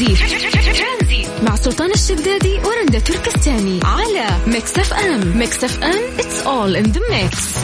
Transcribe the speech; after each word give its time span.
ترانزيت 0.00 1.26
مع 1.42 1.56
سلطان 1.56 1.90
الشدادي 1.90 2.58
ورندا 2.64 2.98
تركستاني 2.98 3.80
على 3.84 4.26
ميكس 4.46 4.78
اف 4.78 4.92
ام. 4.92 5.38
ميكس 5.38 5.64
اف 5.64 5.84
ام 5.84 6.16
it's 6.18 6.44
all 6.46 6.84
in 6.84 6.92
the 6.92 7.00
mix. 7.00 7.58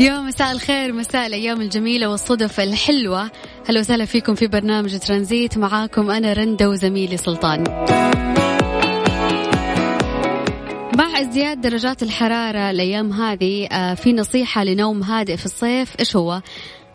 يا 0.00 0.20
مساء 0.20 0.52
الخير 0.52 0.92
مساء 0.92 1.26
الأيام 1.26 1.60
الجميلة 1.60 2.08
والصدف 2.08 2.60
الحلوة. 2.60 3.30
هلا 3.68 3.80
وسهلا 3.80 4.04
فيكم 4.04 4.34
في 4.34 4.46
برنامج 4.46 4.98
ترانزيت. 4.98 5.58
معاكم 5.58 6.10
أنا 6.10 6.32
رندا 6.32 6.66
وزميلي 6.66 7.16
سلطان. 7.16 7.64
مع 10.98 11.20
ازدياد 11.20 11.60
درجات 11.60 12.02
الحرارة 12.02 12.70
الأيام 12.70 13.12
هذه 13.12 13.66
آه، 13.66 13.94
في 13.94 14.12
نصيحة 14.12 14.64
لنوم 14.64 15.02
هادئ 15.02 15.36
في 15.36 15.46
الصيف 15.46 15.94
إيش 16.00 16.16
هو؟ 16.16 16.42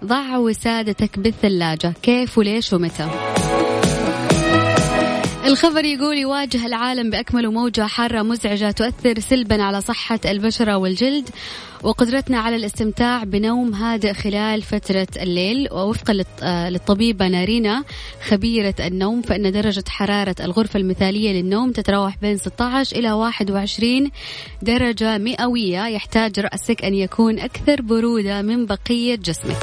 ضع 0.06 0.38
وسادتك 0.38 1.20
بالثلاجة 1.20 1.94
كيف 2.02 2.38
وليش 2.38 2.74
ومتى؟ 2.74 3.10
الخبر 5.46 5.86
يقول 5.86 6.18
يواجه 6.18 6.66
العالم 6.66 7.10
بأكمله 7.10 7.52
موجة 7.52 7.82
حارة 7.82 8.22
مزعجة 8.22 8.72
تؤثر 8.72 9.20
سلبا 9.20 9.64
على 9.64 9.82
صحة 9.82 10.20
البشرة 10.26 10.78
والجلد 10.78 11.30
وقدرتنا 11.84 12.40
على 12.40 12.56
الاستمتاع 12.56 13.24
بنوم 13.24 13.74
هادئ 13.74 14.14
خلال 14.14 14.62
فترة 14.62 15.08
الليل 15.18 15.68
ووفقا 15.72 16.24
آه، 16.44 16.70
للطبيبة 16.70 17.28
نارينا 17.28 17.84
خبيرة 18.28 18.76
النوم 18.80 19.22
فإن 19.22 19.52
درجة 19.52 19.84
حرارة 19.88 20.36
الغرفة 20.40 20.80
المثالية 20.80 21.42
للنوم 21.42 21.72
تتراوح 21.72 22.18
بين 22.22 22.38
16 22.38 22.96
إلى 22.96 23.12
21 23.12 24.12
درجة 24.62 25.18
مئوية 25.18 25.88
يحتاج 25.88 26.40
رأسك 26.40 26.86
أن 26.86 26.94
يكون 26.94 27.40
أكثر 27.40 27.82
برودة 27.82 28.42
من 28.42 28.66
بقية 28.66 29.16
جسمك. 29.16 29.58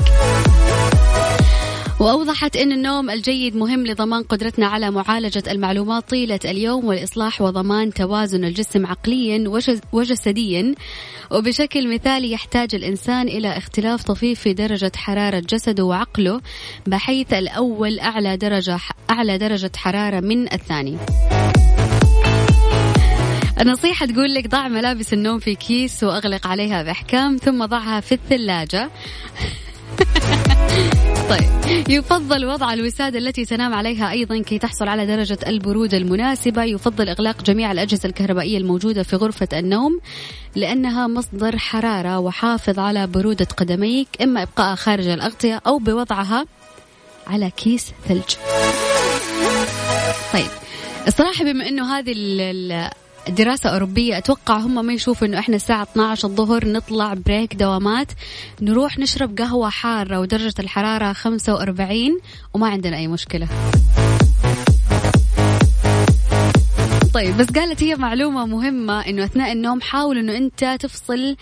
وأوضحت 2.01 2.57
أن 2.57 2.73
النوم 2.73 3.11
الجيد 3.11 3.57
مهم 3.57 3.87
لضمان 3.87 4.23
قدرتنا 4.23 4.67
على 4.67 4.91
معالجة 4.91 5.43
المعلومات 5.51 6.11
طيلة 6.11 6.39
اليوم 6.45 6.85
والإصلاح 6.85 7.41
وضمان 7.41 7.93
توازن 7.93 8.45
الجسم 8.45 8.87
عقليا 8.87 9.45
وجسديا 9.93 10.75
وبشكل 11.31 11.95
مثالي 11.95 12.33
يحتاج 12.33 12.75
الإنسان 12.75 13.29
إلى 13.29 13.57
اختلاف 13.57 14.03
طفيف 14.03 14.41
في 14.41 14.53
درجة 14.55 14.93
حرارة 14.97 15.39
جسده 15.39 15.85
وعقله 15.85 16.41
بحيث 16.87 17.33
الأول 17.33 18.01
أعلى 18.01 18.37
درجة 18.37 18.79
أعلى 19.11 19.39
درجة 19.39 19.73
حرارة 19.77 20.21
من 20.21 20.53
الثاني. 20.53 20.97
النصيحة 23.61 24.07
تقول 24.07 24.35
لك 24.35 24.49
ضع 24.49 24.69
ملابس 24.69 25.13
النوم 25.13 25.39
في 25.39 25.55
كيس 25.55 26.05
وأغلق 26.05 26.47
عليها 26.47 26.83
بإحكام 26.83 27.37
ثم 27.37 27.65
ضعها 27.65 28.01
في 28.01 28.13
الثلاجة 28.13 28.91
طيب 31.31 31.49
يفضل 31.89 32.47
وضع 32.47 32.73
الوسادة 32.73 33.19
التي 33.19 33.45
تنام 33.45 33.75
عليها 33.75 34.11
أيضا 34.11 34.43
كي 34.43 34.59
تحصل 34.59 34.89
على 34.89 35.07
درجة 35.07 35.39
البرودة 35.47 35.99
المناسبة. 35.99 36.65
يفضل 36.65 37.09
إغلاق 37.09 37.43
جميع 37.43 37.73
الأجهزة 37.73 38.07
الكهربائية 38.09 38.59
الموجودة 38.59 39.03
في 39.03 39.17
غرفة 39.17 39.49
النوم 39.53 40.01
لأنها 40.57 41.07
مصدر 41.07 41.59
حرارة 41.59 42.19
وحافظ 42.19 42.79
على 42.79 43.07
برودة 43.07 43.45
قدميك 43.57 44.09
إما 44.23 44.43
إبقاءها 44.43 44.75
خارج 44.75 45.07
الأغطية 45.07 45.61
أو 45.67 45.79
بوضعها 45.79 46.47
على 47.27 47.51
كيس 47.51 47.93
ثلج. 48.09 48.35
طيب 50.33 50.51
الصراحة 51.09 51.45
بما 51.45 51.69
أنه 51.69 51.99
هذه 51.99 52.13
دراسة 53.29 53.71
أوروبية. 53.71 54.19
أتوقع 54.19 54.57
هم 54.57 54.87
ما 54.87 54.93
يشوفوا 54.93 55.27
إنه 55.27 55.39
إحنا 55.39 55.57
الساعة 55.57 55.83
12 55.83 56.29
الظهر 56.29 56.69
نطلع 56.69 57.15
break 57.15 57.55
دوامات. 57.55 58.13
نروح 58.63 58.99
نشرب 58.99 59.39
قهوة 59.39 59.71
حارة 59.71 60.21
ودرجة 60.21 60.55
الحرارة 60.59 61.13
45 61.13 62.21
وما 62.55 62.69
عندنا 62.69 62.97
أي 62.97 63.09
مشكلة. 63.09 63.49
طيب 67.15 67.37
بس 67.37 67.47
قالت 67.47 67.83
هي 67.83 67.97
معلومة 67.97 68.47
مهمة 68.47 69.01
إنه 69.01 69.25
أثناء 69.25 69.53
النوم 69.53 69.81
حاول 69.81 70.19
إنه 70.19 70.37
أنت 70.37 70.77
تفصل 70.81 71.37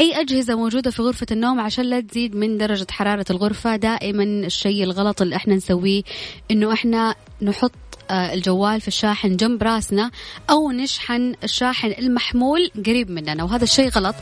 أي 0.00 0.20
أجهزة 0.20 0.54
موجودة 0.54 0.90
في 0.90 1.02
غرفة 1.02 1.26
النوم 1.30 1.60
عشان 1.60 1.84
لا 1.84 2.00
تزيد 2.00 2.36
من 2.36 2.58
درجة 2.58 2.86
حرارة 2.90 3.24
الغرفة. 3.30 3.76
دائما 3.76 4.22
الشيء 4.24 4.84
الغلط 4.84 5.22
اللي 5.22 5.36
إحنا 5.36 5.54
نسويه 5.54 6.02
إنه 6.50 6.72
إحنا 6.72 7.14
نحط 7.42 7.72
الجوال 8.10 8.80
في 8.80 8.88
الشاحن 8.88 9.36
جنب 9.36 9.62
راسنا 9.62 10.10
أو 10.50 10.70
نشحن 10.70 11.34
الشاحن 11.44 11.94
المحمول 11.98 12.70
قريب 12.86 13.10
مننا. 13.10 13.44
وهذا 13.44 13.64
الشيء 13.64 13.88
غلط. 13.88 14.14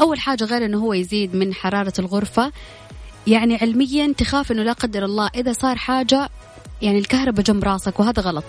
أول 0.00 0.20
حاجة 0.20 0.44
غير 0.44 0.64
أنه 0.64 0.78
هو 0.78 0.92
يزيد 0.92 1.36
من 1.36 1.54
حرارة 1.54 1.92
الغرفة. 1.98 2.52
يعني 3.26 3.56
علميا 3.56 4.14
تخاف 4.18 4.52
أنه 4.52 4.62
لا 4.62 4.72
قدر 4.72 5.04
الله 5.04 5.30
إذا 5.34 5.52
صار 5.52 5.76
حاجة 5.76 6.28
يعني 6.82 6.98
الكهرباء 6.98 7.44
جنب 7.44 7.64
راسك 7.64 8.00
وهذا 8.00 8.22
غلط. 8.22 8.44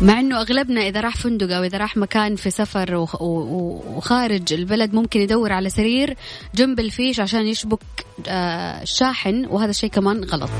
مع 0.00 0.20
إنه 0.20 0.40
أغلبنا 0.40 0.80
إذا 0.80 1.00
راح 1.00 1.16
فندق 1.16 1.56
أو 1.56 1.64
إذا 1.64 1.78
راح 1.78 1.96
مكان 1.96 2.36
في 2.36 2.50
سفر 2.50 3.06
وخارج 3.20 4.52
البلد 4.52 4.94
ممكن 4.94 5.20
يدور 5.20 5.52
على 5.52 5.70
سرير 5.70 6.16
جنب 6.54 6.80
الفيش 6.80 7.20
عشان 7.20 7.46
يشبك 7.46 7.80
آه، 8.28 8.82
الشاحن 8.82 9.46
وهذا 9.46 9.70
الشيء 9.70 9.90
كمان 9.90 10.24
غلط. 10.24 10.50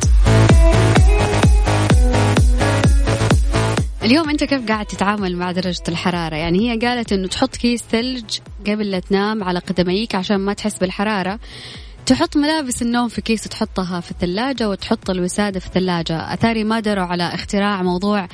اليوم 4.04 4.30
أنت 4.30 4.44
كيف 4.44 4.68
قاعد 4.68 4.86
تتعامل 4.86 5.36
مع 5.36 5.52
درجة 5.52 5.82
الحرارة؟ 5.88 6.36
يعني 6.36 6.72
هي 6.72 6.78
قالت 6.78 7.12
إنه 7.12 7.28
تحط 7.28 7.56
كيس 7.56 7.84
ثلج 7.90 8.38
قبل 8.66 8.90
لا 8.90 8.98
تنام 9.00 9.44
على 9.44 9.58
قدميك 9.58 10.14
عشان 10.14 10.36
ما 10.36 10.52
تحس 10.52 10.78
بالحرارة. 10.78 11.38
تحط 12.06 12.36
ملابس 12.36 12.82
النوم 12.82 13.08
في 13.08 13.20
كيس 13.20 13.46
وتحطها 13.46 14.00
في 14.00 14.10
الثلاجة 14.10 14.68
وتحط 14.68 15.10
الوسادة 15.10 15.60
في 15.60 15.66
الثلاجة. 15.66 16.34
أثاري 16.34 16.64
ما 16.64 16.80
دروا 16.80 17.04
على 17.04 17.34
اختراع 17.34 17.82
موضوع 17.82 18.28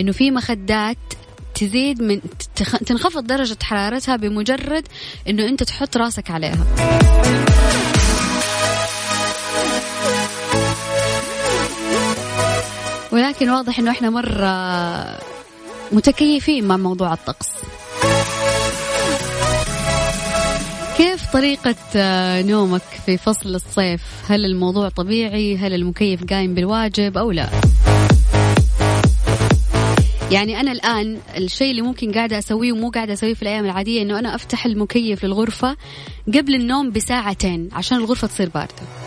إنه 0.00 0.12
في 0.12 0.30
مخدات 0.30 0.98
تزيد 1.54 2.02
من 2.02 2.20
تنخفض 2.86 3.26
درجة 3.26 3.58
حرارتها 3.62 4.16
بمجرد 4.16 4.88
إنه 5.28 5.48
أنت 5.48 5.62
تحط 5.62 5.96
راسك 5.96 6.30
عليها. 6.30 6.66
ولكن 13.14 13.50
واضح 13.50 13.78
إنه 13.78 13.90
إحنا 13.90 14.10
مرة 14.10 14.50
متكيفين 15.92 16.64
مع 16.64 16.76
موضوع 16.76 17.12
الطقس 17.12 17.48
كيف 20.96 21.32
طريقة 21.32 21.74
آه، 21.96 22.42
نومك 22.42 22.82
في 23.06 23.16
فصل 23.16 23.54
الصيف؟ 23.54 24.02
هل 24.28 24.44
الموضوع 24.44 24.88
طبيعي؟ 24.88 25.56
هل 25.56 25.74
المكيف 25.74 26.24
قايم 26.24 26.54
بالواجب 26.54 27.18
أو 27.18 27.30
لا؟ 27.30 27.48
يعني 30.30 30.60
أنا 30.60 30.72
الآن 30.72 31.18
الشيء 31.36 31.70
اللي 31.70 31.82
ممكن 31.82 32.12
قاعدة 32.12 32.38
أسويه 32.38 32.72
ومو 32.72 32.90
قاعدة 32.90 33.12
أسويه 33.12 33.34
في 33.34 33.42
الأيام 33.42 33.64
العادية 33.64 34.02
إنه 34.02 34.18
أنا 34.18 34.34
أفتح 34.34 34.66
المكيف 34.66 35.24
للغرفة 35.24 35.76
قبل 36.34 36.54
النوم 36.54 36.90
بساعتين 36.90 37.68
عشان 37.72 37.98
الغرفة 37.98 38.26
تصير 38.26 38.48
باردة. 38.48 39.03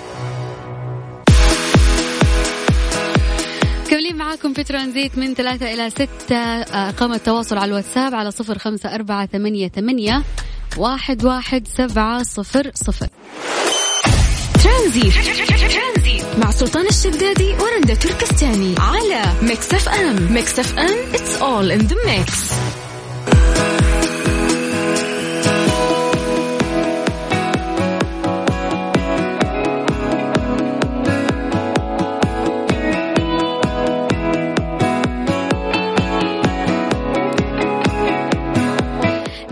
مكملين 4.07 4.25
معاكم 4.25 4.53
في 4.53 4.63
ترانزيت 4.63 5.18
من 5.18 5.34
ثلاثة 5.34 5.73
إلى 5.73 5.90
ستة 5.90 6.35
أرقام 6.35 7.13
التواصل 7.13 7.57
على 7.57 7.69
الواتساب 7.69 8.16
على 8.16 8.31
صفر 8.31 8.57
خمسة 8.57 8.95
أربعة 8.95 9.25
ثمانية, 9.25 9.68
ثمانية 9.68 10.23
واحد, 10.78 11.25
واحد 11.25 11.68
سبعة 11.68 12.23
صفر 12.23 12.72
صفر. 12.73 13.07
ترانزيت. 14.63 15.13
مع 16.38 16.51
سلطان 16.51 16.88
الشدادي 16.88 17.53
ورندا 17.53 17.94
تركستاني 17.94 18.75
على 18.79 19.23
ميكس 19.41 19.73
أف 19.73 19.90
أم. 19.90 20.34
ميكس 20.34 20.59
أف 20.59 20.79
أم 20.79 21.12
it's 21.13 21.41
all 21.41 21.79
in 21.79 21.88
the 21.88 21.96
mix. 22.06 22.87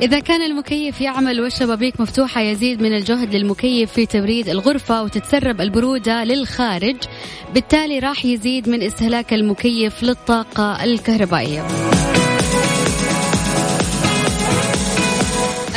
إذا 0.06 0.20
كان 0.20 0.42
المكيف 0.42 1.02
يعمل 1.02 1.42
والشبابيك 1.42 2.02
مفتوحة 2.02 2.42
يزيد 2.42 2.82
من 2.82 2.94
الجهد 2.98 3.36
للمكيف 3.36 3.92
في 3.92 4.06
تبريد 4.06 4.50
الغرفة 4.50 5.04
وتتسرب 5.04 5.62
البرودة 5.62 6.24
للخارج. 6.24 6.96
بالتالي 7.54 8.00
راح 8.00 8.26
يزيد 8.26 8.70
من 8.70 8.82
استهلاك 8.82 9.34
المكيف 9.34 10.04
للطاقة 10.04 10.84
الكهربائية. 10.84 11.68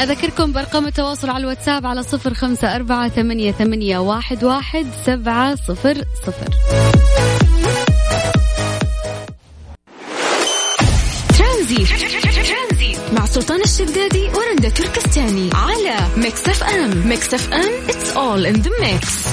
أذكركم 0.02 0.52
بأرقام 0.52 0.86
التواصل 0.86 1.30
على 1.30 1.40
الواتساب 1.40 1.86
على 1.86 2.02
صفر 2.02 2.34
خمسة 2.34 2.76
أربعة 2.76 3.08
ثمانية, 3.08 3.52
ثمانية 3.52 3.98
واحد, 3.98 4.44
واحد 4.44 4.86
سبعة 5.06 5.54
صفر 5.54 6.04
صفر. 6.26 6.48
سلطان 13.38 13.60
الشدادي 13.60 14.28
ورندا 14.28 14.68
تركستاني 14.68 15.50
على 15.54 15.96
ميكس 16.16 16.48
اف 16.48 16.62
ام 16.62 17.08
ميكس 17.08 17.34
اف 17.34 17.52
ام 17.52 17.86
it's 17.86 18.16
all 18.16 18.54
in 18.54 18.62
the 18.62 18.70
mix. 18.70 19.28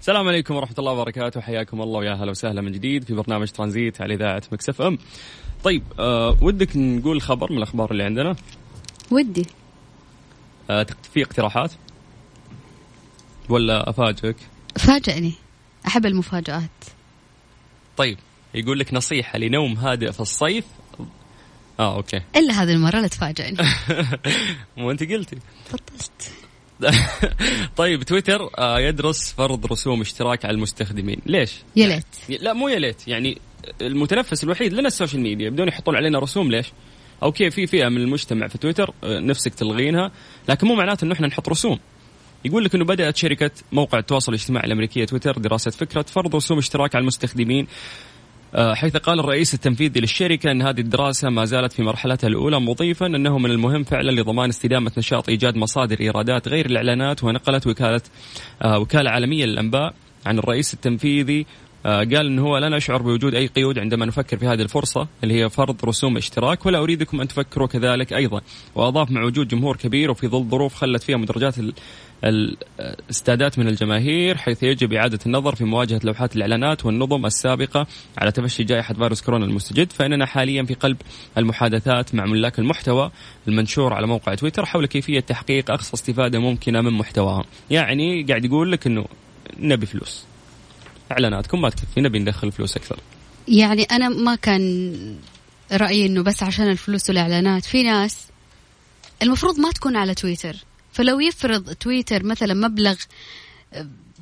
السلام 0.00 0.28
عليكم 0.28 0.54
ورحمة 0.54 0.74
الله 0.78 0.92
وبركاته. 0.92 1.40
حياكم 1.40 1.82
الله 1.82 1.98
ويا 1.98 2.14
هلا 2.14 2.30
وسهلا 2.30 2.60
من 2.60 2.72
جديد 2.72 3.04
في 3.04 3.14
برنامج 3.14 3.48
ترانزيت 3.48 4.00
على 4.00 4.14
إذاعة 4.14 4.42
ميكس 4.52 4.72
أف 4.72 4.82
أم 4.82 4.98
طيب 5.64 5.82
أه 5.98 6.36
ودك 6.40 6.76
نقول 6.76 7.22
خبر 7.22 7.52
من 7.52 7.58
الأخبار 7.58 7.90
اللي 7.90 8.02
عندنا؟ 8.02 8.36
ودي. 9.10 9.46
أه 10.70 10.86
في 11.14 11.22
اقتراحات؟ 11.22 11.72
ولا 13.48 13.90
أفاجئك؟ 13.90 14.36
فاجئني. 14.76 15.32
أحب 15.86 16.06
المفاجآت. 16.06 16.70
طيب 17.96 18.18
يقول 18.54 18.78
لك 18.78 18.94
نصيحة 18.94 19.38
لنوم 19.38 19.72
هادئ 19.72 20.12
في 20.12 20.20
الصيف 20.20 20.64
آه 21.80 21.96
okay. 21.96 22.20
إلا 22.36 22.62
هذه 22.62 22.72
المرة 22.72 23.00
لا 23.00 23.06
تفاجئني. 23.08 23.56
مو 24.76 24.90
أنت 24.90 25.02
قلتي. 25.02 25.36
فضلت 25.64 26.32
طيب 27.76 28.02
تويتر 28.02 28.50
آه، 28.58 28.80
يدرس 28.80 29.32
فرض 29.32 29.66
رسوم 29.66 30.00
اشتراك 30.00 30.44
على 30.44 30.54
المستخدمين. 30.54 31.20
ليش؟ 31.26 31.52
يا 31.76 31.86
ليت. 31.86 32.42
لا 32.42 32.52
مو 32.52 32.68
يا 32.68 32.78
ليت. 32.78 33.08
يعني 33.08 33.38
المتنفس 33.82 34.44
الوحيد 34.44 34.72
لنا 34.72 34.88
ال 34.88 34.93
social 34.93 35.22
media. 35.22 35.50
بدون 35.50 35.68
يحطون 35.68 35.96
علينا 35.96 36.18
رسوم 36.18 36.50
ليش؟ 36.50 36.66
okay 37.22 37.50
في 37.50 37.66
فئة 37.66 37.88
من 37.88 37.96
المجتمع 37.96 38.46
في 38.46 38.58
تويتر 38.58 38.94
آه، 39.04 39.20
نفسك 39.20 39.54
تلغينها. 39.54 40.10
لكن 40.48 40.66
مو 40.66 40.74
معناته 40.74 41.04
إنه 41.04 41.14
إحنا 41.14 41.26
نحط 41.26 41.48
رسوم. 41.48 41.78
يقول 42.44 42.64
لك 42.64 42.74
إنه 42.74 42.84
بدأت 42.84 43.16
شركة 43.16 43.50
موقع 43.72 43.98
التواصل 43.98 44.32
الاجتماعي 44.32 44.66
الأمريكية 44.66 45.04
تويتر 45.04 45.38
دراسه 45.38 45.70
فكرة 45.70 46.02
فرض 46.02 46.36
رسوم 46.36 46.58
اشتراك 46.58 46.94
على 46.94 47.02
المستخدمين. 47.02 47.66
حيث 48.56 48.96
قال 48.96 49.20
الرئيس 49.20 49.54
التنفيذي 49.54 50.00
للشركة 50.00 50.50
أن 50.50 50.62
هذه 50.62 50.80
الدراسة 50.80 51.30
ما 51.30 51.44
زالت 51.44 51.72
في 51.72 51.82
مرحلتها 51.82 52.28
الأولى 52.28 52.60
مضيفا 52.60 53.06
أنه 53.06 53.38
من 53.38 53.50
المهم 53.50 53.84
فعلا 53.84 54.20
لضمان 54.20 54.48
استدامة 54.48 54.92
نشاط 54.98 55.28
إيجاد 55.28 55.56
مصادر 55.56 56.00
إيرادات 56.00 56.48
غير 56.48 56.66
الإعلانات 56.66 57.24
ونقلت 57.24 57.66
وكالة 57.66 58.00
آه، 58.62 58.78
وكالة 58.78 59.10
عالمية 59.10 59.44
للأنباء 59.44 59.94
عن 60.26 60.38
الرئيس 60.38 60.74
التنفيذي. 60.74 61.46
آه، 61.86 61.98
قال 61.98 62.26
إنه 62.26 62.42
هو 62.42 62.58
لا 62.58 62.68
نشعر 62.68 63.02
بوجود 63.02 63.34
أي 63.34 63.46
قيود 63.46 63.78
عندما 63.78 64.06
نفكر 64.06 64.36
في 64.36 64.46
هذه 64.46 64.62
الفرصة 64.62 65.08
اللي 65.24 65.42
هي 65.42 65.50
فرض 65.50 65.84
رسوم 65.84 66.16
اشتراك 66.16 66.66
ولا 66.66 66.78
أريدكم 66.78 67.20
أن 67.20 67.28
تفكروا 67.28 67.66
كذلك 67.66 68.12
أيضا. 68.12 68.40
وأضاف 68.74 69.10
مع 69.10 69.24
وجود 69.24 69.48
جمهور 69.48 69.76
كبير 69.76 70.10
وفي 70.10 70.28
ظل 70.28 70.48
ظروف 70.48 70.74
خلت 70.74 71.02
فيها 71.02 71.16
مدرجات 71.16 71.54
الاستادات 72.24 73.58
من 73.58 73.68
الجماهير 73.68 74.36
حيث 74.36 74.62
يجب 74.62 74.92
إعادة 74.92 75.18
النظر 75.26 75.54
في 75.54 75.64
مواجهة 75.64 76.00
لوحات 76.04 76.36
الإعلانات 76.36 76.86
والنظم 76.86 77.26
السابقة 77.26 77.86
على 78.18 78.32
تفشي 78.32 78.64
جائحة 78.64 78.94
فيروس 78.94 79.22
كورونا 79.22 79.44
المستجد. 79.44 79.92
فإننا 79.92 80.26
حاليا 80.26 80.62
في 80.62 80.74
قلب 80.74 80.96
المحادثات 81.38 82.14
مع 82.14 82.24
ملاك 82.26 82.58
المحتوى 82.58 83.10
المنشور 83.48 83.94
على 83.94 84.06
موقع 84.06 84.34
تويتر 84.34 84.66
حول 84.66 84.86
كيفية 84.86 85.20
تحقيق 85.20 85.70
أقصى 85.70 85.94
استفادة 85.94 86.38
ممكنة 86.38 86.80
من 86.80 86.92
محتواهم 86.92 87.44
يعني 87.70 88.22
قاعد 88.22 88.44
يقول 88.44 88.72
لك 88.72 88.86
إنه 88.86 89.06
نبي 89.58 89.86
فلوس. 89.86 90.24
إعلاناتكم 91.12 91.60
ما 91.60 91.70
تكفي 91.70 92.00
نبي 92.00 92.18
ندخل 92.18 92.52
فلوس 92.52 92.76
أكثر. 92.76 92.98
يعني 93.48 93.82
أنا 93.82 94.08
ما 94.08 94.34
كان 94.34 94.94
رأيي 95.72 96.06
إنه 96.06 96.22
بس 96.22 96.42
عشان 96.42 96.70
الفلوس 96.70 97.08
والإعلانات 97.08 97.64
في 97.64 97.82
ناس 97.82 98.26
المفروض 99.22 99.60
ما 99.60 99.70
تكون 99.70 99.96
على 99.96 100.14
تويتر. 100.14 100.56
فلو 100.96 101.20
يفرض 101.20 101.72
تويتر 101.72 102.24
مثلا 102.24 102.54
مبلغ 102.54 102.96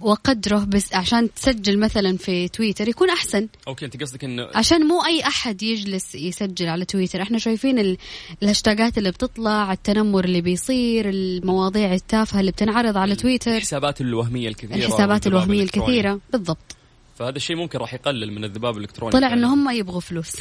وقدره 0.00 0.64
بس 0.64 0.94
عشان 0.94 1.34
تسجل 1.34 1.78
مثلا 1.78 2.16
في 2.16 2.48
تويتر 2.48 2.88
يكون 2.88 3.10
أحسن. 3.10 3.48
أوكي 3.68 3.84
أنت 3.84 4.02
قصدك 4.02 4.24
إنه 4.24 4.48
عشان 4.54 4.86
مو 4.86 5.04
أي 5.04 5.22
أحد 5.26 5.62
يجلس 5.62 6.14
يسجل 6.14 6.68
على 6.68 6.84
تويتر. 6.84 7.22
إحنا 7.22 7.38
شايفين 7.38 7.96
الهاشتاجات 8.42 8.98
اللي 8.98 9.10
بتطلع 9.10 9.72
التنمر 9.72 10.24
اللي 10.24 10.40
بيصير 10.40 11.08
المواضيع 11.08 11.94
التافهة 11.94 12.40
اللي 12.40 12.50
بتنعرض 12.50 12.96
على 12.96 13.16
تويتر. 13.16 13.56
الحسابات 13.56 14.00
الوهمية 14.00 14.48
الكثيرة 14.48 14.76
الحسابات 14.76 15.26
الوهمية 15.26 15.62
الكثيرة. 15.62 16.20
بالضبط. 16.32 16.76
فهذا 17.18 17.36
الشيء 17.36 17.56
ممكن 17.56 17.78
راح 17.78 17.94
يقلل 17.94 18.32
من 18.32 18.44
الذباب 18.44 18.76
الإلكتروني 18.76 19.12
طلع 19.12 19.32
إنه 19.32 19.54
هم 19.54 19.70
يبغوا 19.70 20.00
فلوس. 20.00 20.36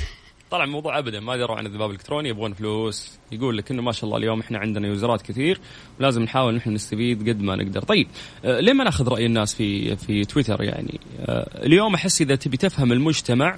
طلع 0.54 0.64
الموضوع 0.64 1.00
ابدا 1.00 1.20
ما 1.20 1.38
دروا 1.38 1.58
عن 1.58 1.66
الذباب 1.66 1.90
الإلكتروني 1.90 2.30
يبغون 2.30 2.54
فلوس. 2.54 3.20
يقول 3.32 3.58
لك 3.58 3.72
إنه 3.72 3.82
ما 3.82 3.92
شاء 3.92 4.06
الله 4.06 4.18
اليوم 4.18 4.40
إحنا 4.40 4.58
عندنا 4.60 4.88
يوزرات 4.88 5.22
كثير 5.22 5.60
ولازم 6.00 6.24
نحاول 6.24 6.56
نحن 6.56 6.74
نستفيد 6.74 7.30
قد 7.30 7.42
ما 7.42 7.56
نقدر. 7.56 7.82
طيب 7.82 8.08
آه 8.46 8.60
ليه 8.60 8.74
ما 8.74 8.84
ناخذ 8.84 9.08
رأي 9.08 9.26
الناس 9.26 9.56
في 9.56 9.96
في 9.96 10.26
تويتر 10.26 10.64
يعني؟ 10.64 11.00
آه 11.20 11.66
اليوم 11.66 11.94
أحس 11.94 12.22
إذا 12.22 12.36
تبي 12.36 12.58
تفهم 12.58 12.92
المجتمع 12.92 13.58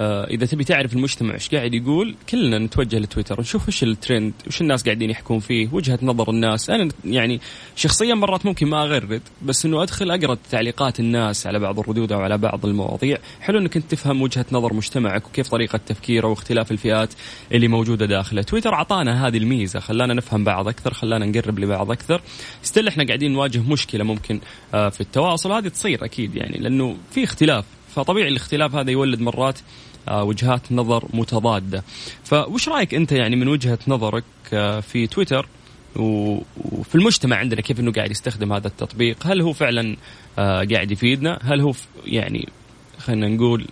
إذا 0.00 0.46
تبي 0.46 0.64
تعرف 0.64 0.92
المجتمع 0.92 1.34
إيش 1.34 1.48
قاعد 1.48 1.74
يقول 1.74 2.14
كلنا 2.28 2.58
نتوجه 2.58 2.98
لتويتر 2.98 3.40
نشوف 3.40 3.68
إيش 3.68 3.82
الترند 3.82 4.32
وش 4.46 4.60
الناس 4.60 4.84
قاعدين 4.84 5.10
يحكون 5.10 5.40
فيه 5.40 5.68
وجهة 5.72 5.98
نظر 6.02 6.30
الناس. 6.30 6.70
أنا 6.70 6.88
يعني 7.04 7.40
شخصيا 7.76 8.14
مرات 8.14 8.46
ممكن 8.46 8.66
ما 8.66 8.82
أغرد 8.82 9.22
بس 9.42 9.66
إنه 9.66 9.82
أدخل 9.82 10.10
أقرأ 10.10 10.36
تعليقات 10.50 11.00
الناس 11.00 11.46
على 11.46 11.58
بعض 11.58 11.78
الردود 11.78 12.12
أو 12.12 12.20
على 12.20 12.38
بعض 12.38 12.66
المواضيع. 12.66 13.18
حلو 13.40 13.58
إنك 13.58 13.76
أنت 13.76 13.90
تفهم 13.90 14.22
وجهة 14.22 14.46
نظر 14.52 14.74
مجتمعك 14.74 15.26
وكيف 15.26 15.48
طريقة 15.48 15.80
تفكيره 15.86 16.28
واختلاف 16.28 16.72
الفئات 16.72 17.14
اللي 17.52 17.68
موجودة 17.68 18.06
داخله. 18.06 18.42
تويتر 18.42 18.74
أعطانا 18.74 19.26
هذه 19.26 19.36
الميزة 19.36 19.80
خلانا 19.80 20.14
نفهم 20.14 20.44
بعض 20.44 20.68
أكثر 20.68 20.94
خلانا 20.94 21.26
نقرب 21.26 21.58
لبعض 21.58 21.90
أكثر. 21.90 22.20
ستيل 22.62 22.88
إحنا 22.88 23.06
قاعدين 23.06 23.32
نواجه 23.32 23.58
مشكلة 23.58 24.04
ممكن 24.04 24.40
آه، 24.74 24.88
في 24.88 25.00
التواصل 25.00 25.52
هذه 25.52 25.68
تصير 25.68 26.04
أكيد 26.04 26.36
يعني 26.36 26.58
لأنه 26.58 26.96
في 27.10 27.24
اختلاف. 27.24 27.64
فطبيعي 27.94 28.28
الاختلاف 28.28 28.74
هذا 28.74 28.90
يولد 28.90 29.20
مرات 29.20 29.58
آه، 30.08 30.24
وجهات 30.24 30.72
نظر 30.72 31.08
متضادة. 31.14 31.84
فوش 32.24 32.68
رأيك 32.68 32.94
أنت 32.94 33.12
يعني 33.12 33.36
من 33.36 33.48
وجهة 33.48 33.78
نظرك 33.88 34.24
آه، 34.52 34.80
في 34.80 35.06
تويتر 35.06 35.48
وفي 35.96 36.94
المجتمع 36.94 37.36
عندنا 37.36 37.60
كيف 37.60 37.80
إنه 37.80 37.92
قاعد 37.92 38.10
يستخدم 38.10 38.52
هذا 38.52 38.66
التطبيق؟ 38.66 39.26
هل 39.26 39.40
هو 39.40 39.52
فعلا 39.52 39.96
آه، 40.38 40.64
قاعد 40.64 40.90
يفيدنا؟ 40.90 41.38
هل 41.42 41.60
هو 41.60 41.72
يعني 42.06 42.48
خلينا 42.98 43.28
نقول 43.28 43.66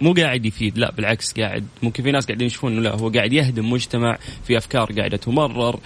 مو 0.00 0.12
قاعد 0.12 0.46
يفيد؟ 0.46 0.78
لا 0.78 0.90
بالعكس 0.90 1.32
قاعد 1.32 1.66
ممكن 1.82 2.02
في 2.02 2.12
ناس 2.12 2.26
قاعدين 2.26 2.46
يشوفون 2.46 2.72
إنه 2.72 2.82
لا 2.82 2.94
هو 2.94 3.08
قاعد 3.08 3.32
يهدم 3.32 3.70
مجتمع 3.70 4.18
في 4.46 4.58
أفكار 4.58 4.92
قاعدة 4.92 5.16
تمرر. 5.16 5.80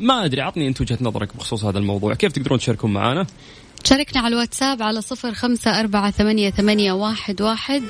ما 0.00 0.24
أدري 0.24 0.40
عطني 0.40 0.68
أنت 0.68 0.80
وجهة 0.80 0.98
نظرك 1.00 1.36
بخصوص 1.36 1.64
هذا 1.64 1.78
الموضوع. 1.78 2.14
كيف 2.14 2.32
تقدرون 2.32 2.58
تشاركون 2.58 2.92
معنا 2.92 3.26
شاركنا 3.84 4.20
على 4.20 4.34
الواتساب 4.34 4.82
على 4.82 5.00
صفر 5.00 5.34
خمسة 5.34 5.80
أربعة 5.80 6.10
ثمانية, 6.10 6.50
ثمانية 6.50 6.92
واحد, 6.92 7.42
واحد 7.42 7.82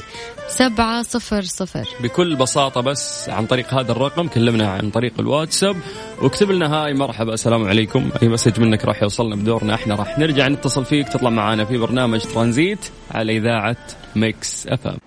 سبعة 0.48 1.02
صفر 1.02 1.42
صفر. 1.42 1.88
بكل 2.00 2.36
بساطة 2.36 2.80
بس 2.80 3.28
عن 3.28 3.46
طريق 3.46 3.74
هذا 3.74 3.92
الرقم 3.92 4.28
كلمنا 4.28 4.70
عن 4.70 4.90
طريق 4.90 5.12
الواتساب 5.20 5.76
واكتب 6.22 6.50
لنا 6.50 6.74
هاي 6.74 6.94
مرحبا 6.94 7.34
السلام 7.34 7.64
عليكم. 7.64 8.10
أي 8.22 8.28
مسج 8.28 8.60
منك 8.60 8.84
راح 8.84 9.02
يوصلنا 9.02 9.36
بدورنا 9.36 9.74
إحنا 9.74 9.94
راح 9.94 10.18
نرجع 10.18 10.48
نتصل 10.48 10.84
فيك 10.84 11.08
تطلع 11.08 11.30
معنا 11.30 11.64
في 11.64 11.78
برنامج 11.78 12.20
ترانزيت 12.20 12.78
على 13.10 13.36
إذاعة 13.36 13.76
ميكس 14.16 14.66
أف 14.66 14.86
أم. 14.86 14.98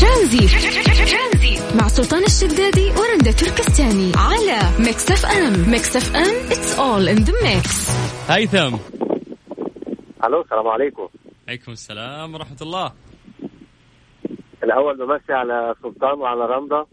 ترانزيت. 0.00 0.50
مع 1.74 1.88
سلطان 1.88 2.24
الشدادي 2.24 2.90
ورندا 2.90 3.32
تركستاني 3.32 4.12
على 4.16 4.60
ميكس 4.78 5.10
أف 5.10 5.26
أم. 5.26 5.70
ميكس 5.70 5.96
أف 5.96 6.16
أم 6.16 6.50
it's 6.50 6.78
all 6.78 7.18
in 7.18 7.24
the 7.24 7.32
mix. 7.32 7.90
هيثم 8.28 8.76
ألو 10.24 10.40
السلام 10.40 10.68
عليكم. 10.68 11.08
عليكم 11.48 11.72
السلام 11.72 12.34
ورحمة 12.34 12.56
الله. 12.62 12.92
الأول 14.64 14.96
بمسي 14.98 15.32
على 15.32 15.74
سلطان 15.82 16.18
وعلى 16.18 16.46
رندا. 16.46 16.84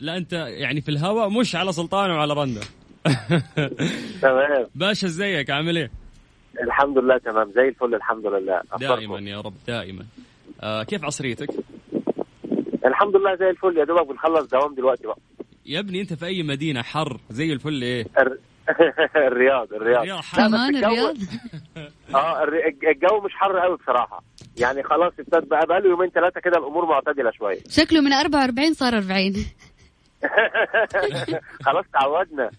لا 0.00 0.16
أنت 0.16 0.32
يعني 0.32 0.80
في 0.80 0.88
الهواء 0.88 1.30
مش 1.30 1.56
على 1.56 1.72
سلطان 1.72 2.10
وعلى 2.10 2.34
رندا. 2.34 2.60
تمام. 4.22 4.66
باشا 4.74 5.06
إزيك؟ 5.06 5.50
عامل 5.50 5.76
إيه؟ 5.76 5.90
الحمد 6.62 6.98
لله 6.98 7.18
تمام. 7.18 7.52
زي 7.52 7.68
الفل 7.68 7.94
الحمد 7.94 8.26
لله. 8.26 8.60
دائما 8.80 9.18
يا 9.20 9.40
رب 9.40 9.54
دائما. 9.66 10.04
آه 10.60 10.82
كيف 10.82 11.04
عصريتك؟ 11.04 11.48
الحمد 12.86 13.16
لله 13.16 13.34
زي 13.36 13.50
الفل. 13.50 13.78
يا 13.78 13.84
دوبك 13.84 14.08
بنخلص 14.08 14.46
دوام 14.48 14.74
دلوقتي 14.74 15.06
بقى. 15.06 15.18
يا 15.66 15.80
ابني 15.80 16.00
أنت 16.00 16.12
في 16.12 16.26
أي 16.26 16.42
مدينة؟ 16.42 16.82
حر 16.82 17.20
زي 17.30 17.52
الفل 17.52 17.82
إيه؟ 17.82 18.06
الرياض 19.16 19.72
الرياض. 19.72 20.02
الرياض 20.02 20.22
كمان 20.36 20.76
الرياض؟ 20.76 21.16
آه 22.14 22.44
الجو 22.88 23.20
مش 23.20 23.32
حر 23.34 23.58
قوي 23.58 23.76
بصراحة. 23.76 24.22
يعني 24.60 24.82
خلاص 24.82 25.12
ابتدى 25.18 25.46
بقى 25.46 25.66
بقى 25.66 25.80
له 25.80 25.88
يومين 25.90 26.10
ثلاثة 26.10 26.40
كده 26.40 26.58
الأمور 26.58 26.86
معتدلة 26.86 27.30
شوية. 27.30 27.58
شكله 27.78 28.00
من 28.00 28.12
44 28.12 28.74
صار 28.74 28.94
40 28.96 29.32
خلاص 31.66 31.84
تعودنا. 31.92 32.50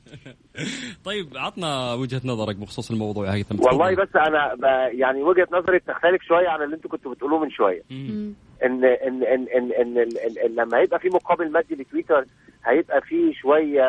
طيب 1.06 1.28
عطنا 1.38 1.94
وجهة 1.94 2.22
نظرك 2.26 2.56
بخصوص 2.56 2.92
الموضوع 2.92 3.30
هيثم. 3.34 3.60
والله 3.62 3.96
بس 3.96 4.16
أنا 4.16 4.56
يعني 4.92 5.22
وجهة 5.24 5.48
نظري 5.52 5.78
بتختلف 5.78 6.22
شوية 6.24 6.48
عن 6.50 6.62
اللي 6.64 6.76
أنتم 6.76 6.90
كنتوا 6.90 7.14
بتقولوه 7.14 7.40
من 7.40 7.50
شوية. 7.52 7.82
إن 7.92 8.36
إن 8.64 8.84
إن 8.86 9.24
إن, 9.24 9.24
إن, 9.24 9.72
إن, 9.72 9.98
إن, 9.98 10.08
إن 10.46 10.56
لما 10.56 10.78
هيبقى 10.80 11.00
في 11.00 11.10
مقابل 11.10 11.52
مادي 11.52 11.76
لتويتر 11.76 12.26
هيبقى 12.66 13.02
في 13.02 13.34
شوية 13.34 13.84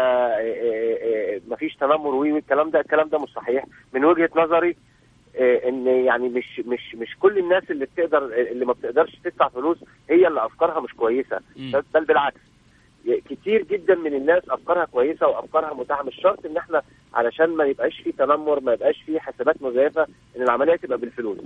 مفيش 1.49 1.75
تنمر 1.77 2.15
وي 2.15 2.33
والكلام 2.33 2.71
ده 2.71 2.81
الكلام 2.81 3.09
ده 3.09 3.19
مش 3.19 3.29
صحيح. 3.37 3.65
من 3.95 4.05
وجهة 4.05 4.31
نظري 4.37 4.77
إن 5.39 5.87
يعني 5.87 6.29
مش 6.29 6.61
مش 6.67 6.95
مش 6.95 7.17
كل 7.21 7.39
الناس 7.39 7.63
اللي 7.71 7.85
بتقدر 7.87 8.25
اللي 8.25 8.65
ما 8.65 8.73
بتقدرش 8.73 9.17
تدفع 9.25 9.49
فلوس 9.49 9.79
هي 10.11 10.27
اللي 10.27 10.47
أفكارها 10.47 10.81
مش 10.81 10.95
كويسة. 10.95 11.41
بل 11.95 12.05
بالعكس. 12.05 12.41
كتير 13.31 13.63
جدا 13.63 13.95
من 13.95 14.15
الناس 14.15 14.43
أفكارها 14.51 14.85
كويسة 14.85 15.27
وأفكارها 15.27 15.75
متاحة. 15.75 16.03
مش 16.03 16.15
شرط 16.23 16.47
إن 16.47 16.57
إحنا 16.57 16.83
علشان 17.15 17.57
ما 17.57 17.65
يبقاش 17.65 18.01
فيه 18.01 18.11
تنمر 18.13 18.61
ما 18.61 18.73
يبقاش 18.73 19.03
فيه 19.07 19.19
حسابات 19.19 19.63
مزيفة 19.63 20.07
إن 20.37 20.43
العملية 20.43 20.77
تبقى 20.77 20.99
بالفلوس. 20.99 21.39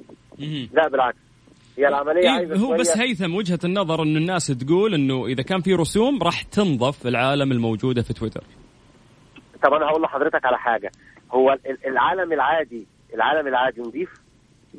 لا 0.73 0.88
بالعكس. 0.88 1.18
هي 1.78 1.88
العملية 1.88 2.21
إيه 2.23 2.28
عايزة 2.30 2.57
هو 2.57 2.75
بس 2.76 2.99
هيثم 2.99 3.35
وجهة 3.35 3.59
النظر 3.64 4.02
انه 4.02 4.18
الناس 4.18 4.47
تقول 4.47 4.95
إنه 4.95 5.26
إذا 5.26 5.42
كان 5.42 5.61
في 5.61 5.75
رسوم 5.75 6.23
راح 6.23 6.42
تنظف 6.42 7.07
العالم 7.07 7.52
الموجودة 7.52 8.02
في 8.02 8.12
تويتر. 8.12 8.45
طب 9.64 9.73
أنا 9.73 9.87
هقول 9.87 10.02
لحضرتك 10.02 10.45
على 10.47 10.59
حاجة. 10.59 10.90
هو 11.33 11.52
ال- 11.52 11.87
العالم 11.87 12.33
العادي 12.33 12.87
العالم 13.15 13.47
العادي 13.49 13.81
نظيف 13.81 14.09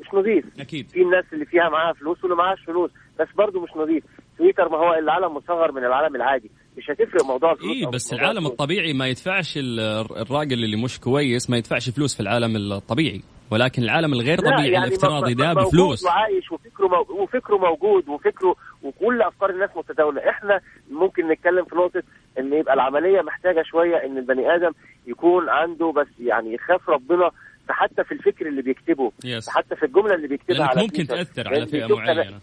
مش 0.00 0.06
نظيف 0.14 0.44
أكيد. 0.60 0.88
في 0.88 1.02
الناس 1.02 1.24
اللي 1.32 1.44
فيها 1.44 1.68
معاها 1.68 1.92
فلوس 1.92 2.22
واللي 2.24 2.36
معاهاش 2.36 2.60
فلوس 2.64 2.90
بس 3.20 3.28
برضه 3.36 3.60
مش 3.60 3.70
نظيف 3.76 4.04
تويتر 4.38 4.68
ما 4.68 4.76
هو 4.78 4.94
العالم 4.94 5.34
مصغر 5.36 5.72
من 5.72 5.84
العالم 5.84 6.16
العادي. 6.16 6.50
مش 6.78 6.90
هتفرق 6.90 7.24
موضوع 7.24 7.52
الفلوس 7.52 7.84
أو 7.84 7.90
بس 7.90 8.12
موضوع 8.12 8.22
العالم 8.24 8.38
الفلوس. 8.38 8.52
الطبيعي 8.52 8.92
ما 8.92 9.06
يدفعش 9.06 9.56
ال- 9.58 9.80
الراجل 10.16 10.64
اللي 10.64 10.76
مش 10.84 11.00
كويس 11.00 11.50
ما 11.50 11.56
يدفعش 11.56 11.90
فلوس 11.90 12.14
في 12.14 12.20
العالم 12.20 12.56
الطبيعي. 12.56 13.20
ولكن 13.50 13.82
العالم 13.82 14.12
الغير 14.12 14.38
طبيعي 14.38 14.70
يعني 14.70 14.86
الافتراضي 14.86 15.34
ده 15.34 15.52
بفلوس. 15.52 16.04
وعايش 16.04 16.52
وفكره 16.52 16.88
مو... 16.88 17.22
وفكره 17.22 17.56
موجود 17.58 18.08
وفكره 18.08 18.54
وكل 18.82 19.22
أفكار 19.22 19.50
الناس 19.50 19.70
متداولة. 19.76 20.30
إحنا 20.30 20.60
ممكن 20.90 21.28
نتكلم 21.28 21.64
في 21.64 21.74
نقطة 21.76 22.02
إن 22.38 22.52
يبقى 22.52 22.74
العملية 22.74 23.20
محتاجة 23.22 23.62
شوية 23.62 23.96
إن 23.96 24.18
البني 24.18 24.54
آدم 24.54 24.70
يكون 25.06 25.48
عنده 25.48 25.92
بس 25.92 26.06
يعني 26.20 26.54
يخاف 26.54 26.88
ربنا 26.88 27.30
حتى 27.72 28.04
في 28.04 28.12
الفكر 28.12 28.46
اللي 28.48 28.62
بيكتبه 28.62 29.12
يس 29.24 29.48
حتى 29.48 29.76
في 29.76 29.86
الجملة 29.86 30.14
اللي 30.14 30.28
بيكتبها 30.28 30.66
على 30.66 30.82
ممكن. 30.82 31.06
تأثر 31.06 31.48
على 31.48 31.66
فئة 31.66 31.86
معينة. 31.96 32.40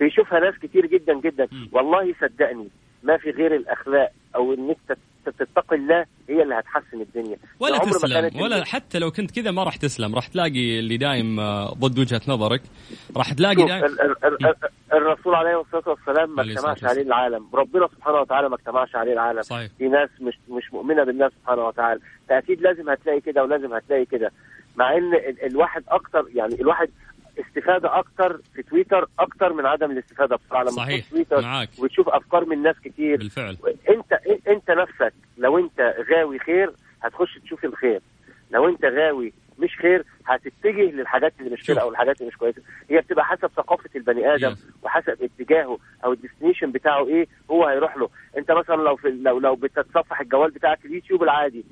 بيشوفها 0.00 0.40
ناس 0.40 0.54
كتير 0.62 0.86
جدا 0.86 1.20
جدا. 1.20 1.48
مم. 1.52 1.68
والله 1.72 2.14
صدقني 2.20 2.68
ما 3.02 3.16
في 3.16 3.30
غير 3.30 3.54
الأخلاق 3.56 4.12
أو 4.36 4.54
انك 4.54 4.76
تت- 4.88 4.98
تتقي 5.26 5.76
الله 5.76 6.04
هي 6.28 6.42
اللي 6.42 6.54
هتحسن 6.54 7.00
الدنيا. 7.00 7.36
ولا 7.60 7.78
تسلم 7.78 8.40
ولا 8.42 8.64
حتى 8.64 8.98
لو 8.98 9.10
كنت 9.10 9.30
كذا 9.30 9.50
ما 9.50 9.62
راح 9.64 9.76
تسلم. 9.76 10.14
راح 10.14 10.26
تلاقي 10.26 10.78
اللي 10.78 10.96
دايم 10.96 11.40
آه، 11.40 11.74
ضد 11.74 11.98
وجهة 11.98 12.20
نظرك. 12.28 12.62
راح 13.16 13.32
تلاقي 13.32 13.54
دايم 13.54 13.84
ال- 13.84 14.00
ال- 14.00 14.24
ال- 14.24 14.46
ال- 14.46 14.54
الرسول 14.92 15.34
عليه 15.34 15.60
الصلاة 15.60 15.88
والسلام 15.88 16.34
ما 16.36 16.42
اجتمعش 16.42 16.84
عليه 16.84 17.02
العالم. 17.02 17.46
ربنا 17.54 17.88
سبحانه 17.96 18.20
وتعالى 18.20 18.48
ما 18.48 18.54
اجتمعش 18.54 18.94
عليه 18.96 19.12
العالم. 19.12 19.42
صحيح. 19.42 19.70
في 19.78 19.88
ناس 19.88 20.08
مش 20.20 20.34
مش 20.48 20.72
مؤمنة 20.72 21.04
بالله 21.04 21.28
سبحانه 21.28 21.66
وتعالى. 21.66 22.00
فاكيد 22.28 22.60
لازم 22.60 22.90
هتلاقي 22.90 23.20
كده 23.20 23.42
ولازم 23.42 23.74
هتلاقي 23.74 24.04
كده. 24.04 24.30
مع 24.78 24.96
إن 24.96 25.14
ال- 25.14 25.44
الواحد 25.46 25.84
أكتر 25.88 26.24
يعني 26.34 26.54
الواحد 26.60 26.90
استفادة 27.40 27.98
أكتر 27.98 28.40
في 28.54 28.62
تويتر 28.62 29.08
أكتر 29.18 29.52
من 29.52 29.66
عدم 29.66 29.90
الاستفادة 29.90 30.36
بصراحه 30.36 30.62
لما 30.62 30.70
صحيح. 30.72 31.10
تويتر 31.10 31.40
معاك. 31.42 31.68
وتشوف 31.78 32.08
أفكار 32.08 32.44
من 32.44 32.62
ناس 32.62 32.76
كتير 32.84 33.16
بالفعل. 33.18 33.56
انت 33.88 34.12
إنت 34.48 34.70
نفسك 34.70 35.12
لو 35.38 35.58
إنت 35.58 35.94
غاوي 36.10 36.38
خير 36.38 36.72
هتخش 37.02 37.38
تشوف 37.38 37.64
الخير. 37.64 38.00
لو 38.50 38.68
إنت 38.68 38.84
غاوي 38.84 39.32
مش 39.58 39.76
خير 39.76 40.04
هتتجه 40.26 40.90
للحاجات 40.90 41.32
اللي 41.40 41.50
مش. 41.50 41.62
خير 41.66 41.80
أو 41.80 41.90
الحاجات 41.90 42.16
اللي 42.20 42.28
مش 42.28 42.36
كويسة. 42.36 42.62
هي 42.90 42.98
بتبقى 43.00 43.24
حسب 43.24 43.50
ثقافة 43.56 43.90
البني 43.96 44.34
آدم 44.34 44.54
Yes. 44.54 44.58
وحسب 44.82 45.18
اتجاهه 45.22 45.78
أو 46.04 46.12
ال 46.12 46.17
destination 46.17 46.72
بتاعه 46.72 47.06
إيه 47.06 47.26
هو 47.50 47.66
هيروح 47.66 47.96
له. 47.96 48.08
إنت 48.38 48.50
مثلا 48.50 48.76
لو 48.76 48.96
في 48.96 49.08
لو 49.08 49.38
لو 49.38 49.54
بتتصفح 49.54 50.20
الجوال 50.20 50.50
بتاعك 50.50 50.84
اليوتيوب 50.84 51.22
العادي 51.22 51.64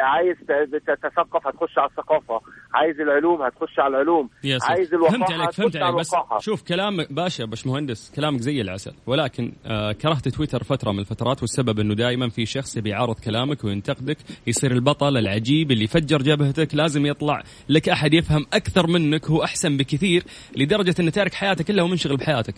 عايز 0.00 0.36
ت- 0.48 0.86
تتثقف 0.86 1.46
هتخش 1.46 1.78
على 1.78 1.88
الثقافة. 1.90 2.40
عايز 2.74 3.00
العلوم 3.00 3.42
هتخش 3.42 3.78
على 3.78 3.88
العلوم. 3.96 4.30
عايز 4.62 4.94
الوقاحة 4.94 5.16
فهمت 5.16 5.32
عليك 5.32 5.50
فهمت 5.50 5.76
عليك 5.76 5.96
بس 6.00 6.14
شوف 6.40 6.62
كلام 6.62 6.96
باشا 7.10 7.44
باش 7.44 7.66
مهندس 7.66 8.12
كلامك 8.16 8.40
زي 8.40 8.60
العسل. 8.60 8.92
ولكن 9.06 9.52
آه 9.66 9.92
كرهت 9.92 10.28
تويتر 10.28 10.62
فترة 10.62 10.92
من 10.92 10.98
الفترات 10.98 11.40
والسبب 11.40 11.80
إنه 11.80 11.94
دائما 11.94 12.28
في 12.28 12.46
شخص 12.46 12.76
يبي 12.76 12.90
يعارض 12.90 13.14
كلامك 13.18 13.64
وينتقدك 13.64 14.16
يصير 14.46 14.72
البطل 14.72 15.16
العجيب 15.16 15.70
اللي 15.70 15.84
يفجر 15.84 16.22
جبهتك 16.22 16.74
لازم 16.74 17.06
يطلع 17.06 17.42
لك 17.68 17.88
أحد 17.88 18.14
يفهم 18.14 18.46
أكثر 18.52 18.86
منك 18.86 19.26
هو 19.30 19.44
أحسن 19.44 19.76
بكثير 19.76 20.22
لدرجة 20.56 20.94
إنه 21.00 21.10
تارك 21.10 21.34
حياتك 21.34 21.64
كلها 21.66 21.84
ومنشغل 21.84 22.16
بحياتك. 22.16 22.54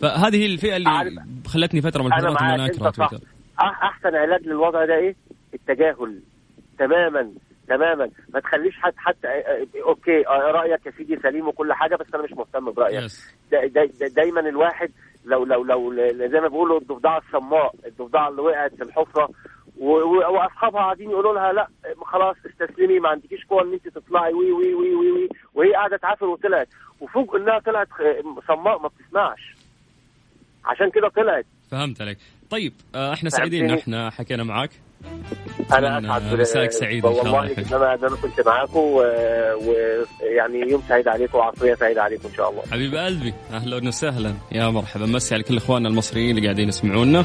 فهذه 0.00 0.36
هي 0.36 0.46
الفئة 0.46 0.76
اللي. 0.76 1.24
خلتني 1.46 1.80
فترة 1.82 2.02
من 2.02 2.12
الفترات 2.12 2.42
معاك. 2.42 2.54
أنا 2.54 2.66
أكره 2.66 2.90
تويتر. 2.90 3.18
أحسن 3.60 4.14
علاج 4.16 4.46
للوضع 4.46 4.84
ده 4.84 4.94
إيه؟ 4.94 5.16
التجاهل 5.54 6.20
تماما 6.78 7.32
تماما. 7.68 8.10
ما 8.34 8.40
تخليش 8.40 8.74
حد 8.76 8.92
حتى 8.96 9.28
okay 9.82 10.22
رأيك 10.28 10.86
يا 10.86 10.90
سيدي 10.90 11.16
سليم 11.22 11.48
وكل 11.48 11.72
حاجة 11.72 11.96
بس 11.96 12.06
أنا 12.14 12.22
مش 12.22 12.32
مهتم 12.32 12.70
برأيك. 12.70 13.10
دا 13.50 13.66
دا 13.66 13.84
دا 13.84 14.08
دايما 14.08 14.40
الواحد 14.40 14.90
لو 15.24 15.44
لو 15.44 15.64
لو 15.64 15.94
زي 16.28 16.40
ما 16.40 16.48
بيقولوا 16.48 16.80
الضفدعة 16.80 17.18
الصماء 17.18 17.74
الضفدعة 17.86 18.28
اللي 18.28 18.42
وقعت 18.42 18.74
في 18.74 18.82
الحفرة 18.82 19.28
وأصحابها 19.76 20.80
قاعدين 20.80 21.10
يقولوا 21.10 21.34
لها 21.34 21.52
لا 21.52 21.68
خلاص 22.04 22.36
استسلمي 22.46 22.98
ما 22.98 23.08
عندكيش 23.08 23.44
قوة 23.46 23.62
إن 23.62 23.72
أنت 23.72 23.88
تطلعي 23.88 24.32
وي 24.32 24.52
وي 24.52 24.74
وي 24.74 24.94
وي, 24.94 25.10
وي. 25.12 25.28
وهي 25.54 25.72
قاعدة 25.72 25.96
تعافر 25.96 26.26
وطلعت. 26.26 26.68
وفوق 27.00 27.36
إنها 27.36 27.58
طلعت 27.58 27.88
صماء 28.48 28.78
ما 28.78 28.88
بتسمعش. 28.88 29.56
عشان 30.64 30.90
كده 30.90 31.08
طلعت. 31.08 31.46
فهمت 31.70 32.00
عليك. 32.00 32.18
طيب 32.50 32.72
إحنا 32.94 33.30
سعيدين 33.30 33.70
إن؟ 33.70 33.78
إحنا 33.78 34.10
حكينا 34.10 34.44
معك 34.44 34.70
أنا 35.72 35.98
أتمنى 35.98 36.16
أسعد 36.16 36.40
مساك 36.40 36.72
سعيد 36.72 37.06
إن 37.06 37.14
شاء 37.14 37.22
الله 37.22 37.38
والله. 37.40 37.96
ان 37.96 38.04
أنا 38.04 38.16
كنت 38.22 38.46
معاكم 38.46 38.80
ويعني 38.80 40.70
يوم 40.70 40.82
سعيد 40.88 41.08
عليكم 41.08 41.38
وعصرية 41.38 41.74
سعيدة 41.74 42.02
عليكم 42.02 42.28
إن 42.28 42.34
شاء 42.34 42.50
الله. 42.50 42.62
حبيب 42.72 42.94
قلبي 42.94 43.34
أهلا 43.52 43.88
وسهلا. 43.88 44.34
يا 44.52 44.68
مرحبا. 44.68 45.06
مسي 45.06 45.34
على 45.34 45.44
كل 45.44 45.56
إخواننا 45.56 45.88
المصريين 45.88 46.30
اللي 46.30 46.46
قاعدين 46.46 46.68
يسمعونا. 46.68 47.24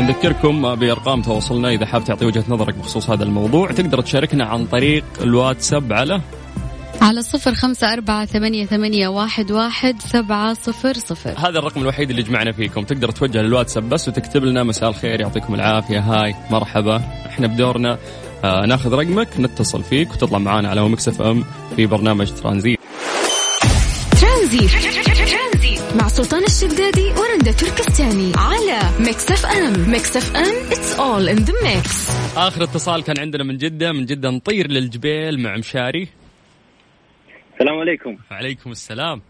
نذكركم 0.00 0.74
بأرقام 0.74 1.22
تواصلنا 1.22 1.70
إذا 1.70 1.86
حاب 1.86 2.04
تعطي 2.04 2.26
وجهة 2.26 2.44
نظرك 2.48 2.74
بخصوص 2.74 3.10
هذا 3.10 3.24
الموضوع. 3.24 3.70
تقدر 3.70 4.00
تشاركنا 4.00 4.44
عن 4.44 4.66
طريق 4.66 5.04
الواتساب 5.22 5.92
على 5.92 6.20
على 7.00 7.22
صفر 7.22 7.54
خمسة 7.54 7.92
أربعة 7.92 8.24
ثمانية, 8.24 8.66
ثمانية 8.66 9.08
واحد, 9.08 9.52
واحد 9.52 10.02
سبعة 10.02 10.54
صفر 10.54 10.92
صفر. 10.94 11.34
هذا 11.38 11.58
الرقم 11.58 11.80
الوحيد 11.80 12.10
اللي 12.10 12.22
جمعنا 12.22 12.52
فيكم. 12.52 12.84
تقدر 12.84 13.10
توجه 13.10 13.42
للواتساب 13.42 13.88
بس 13.88 14.08
وتكتب 14.08 14.44
لنا 14.44 14.62
مساء 14.62 14.88
الخير 14.88 15.20
يعطيكم 15.20 15.54
العافية. 15.54 15.98
hi 15.98 16.34
مرحبا. 16.50 16.96
إحنا 17.26 17.46
بدورنا 17.46 17.98
آه 18.44 18.66
ناخذ 18.66 18.92
رقمك 18.92 19.28
نتصل 19.38 19.82
فيك 19.82 20.12
وتطلع 20.12 20.38
معنا 20.38 20.68
على 20.68 20.88
مكس 20.88 21.08
اف 21.08 21.22
ام 21.22 21.44
في 21.76 21.86
برنامج 21.86 22.32
ترانزيت. 22.32 22.78
ترانزيت. 24.20 24.70
مع 25.96 26.08
سلطان 26.08 26.44
الشدادي 26.44 27.10
ورندا 27.10 27.52
تركستاني 27.52 28.32
على 28.36 28.80
ميكس 29.00 29.30
اف 29.30 29.46
ام. 29.46 29.90
ميكس 29.90 30.16
اف 30.16 30.36
ام 30.36 30.70
it's 30.70 30.98
all 30.98 31.36
in 31.36 31.44
the 31.48 31.52
mix. 31.52 32.12
آخر 32.36 32.62
اتصال 32.64 33.02
كان 33.02 33.18
عندنا 33.18 33.44
من 33.44 33.56
جدة. 33.58 33.92
من 33.92 34.06
جدة 34.06 34.30
نطير 34.30 34.70
للجبيل 34.70 35.40
مع 35.40 35.56
مشاري. 35.56 36.08
السلام 37.60 37.78
عليكم. 37.80 38.16
وعليكم 38.30 38.70
السلام. 38.70 39.22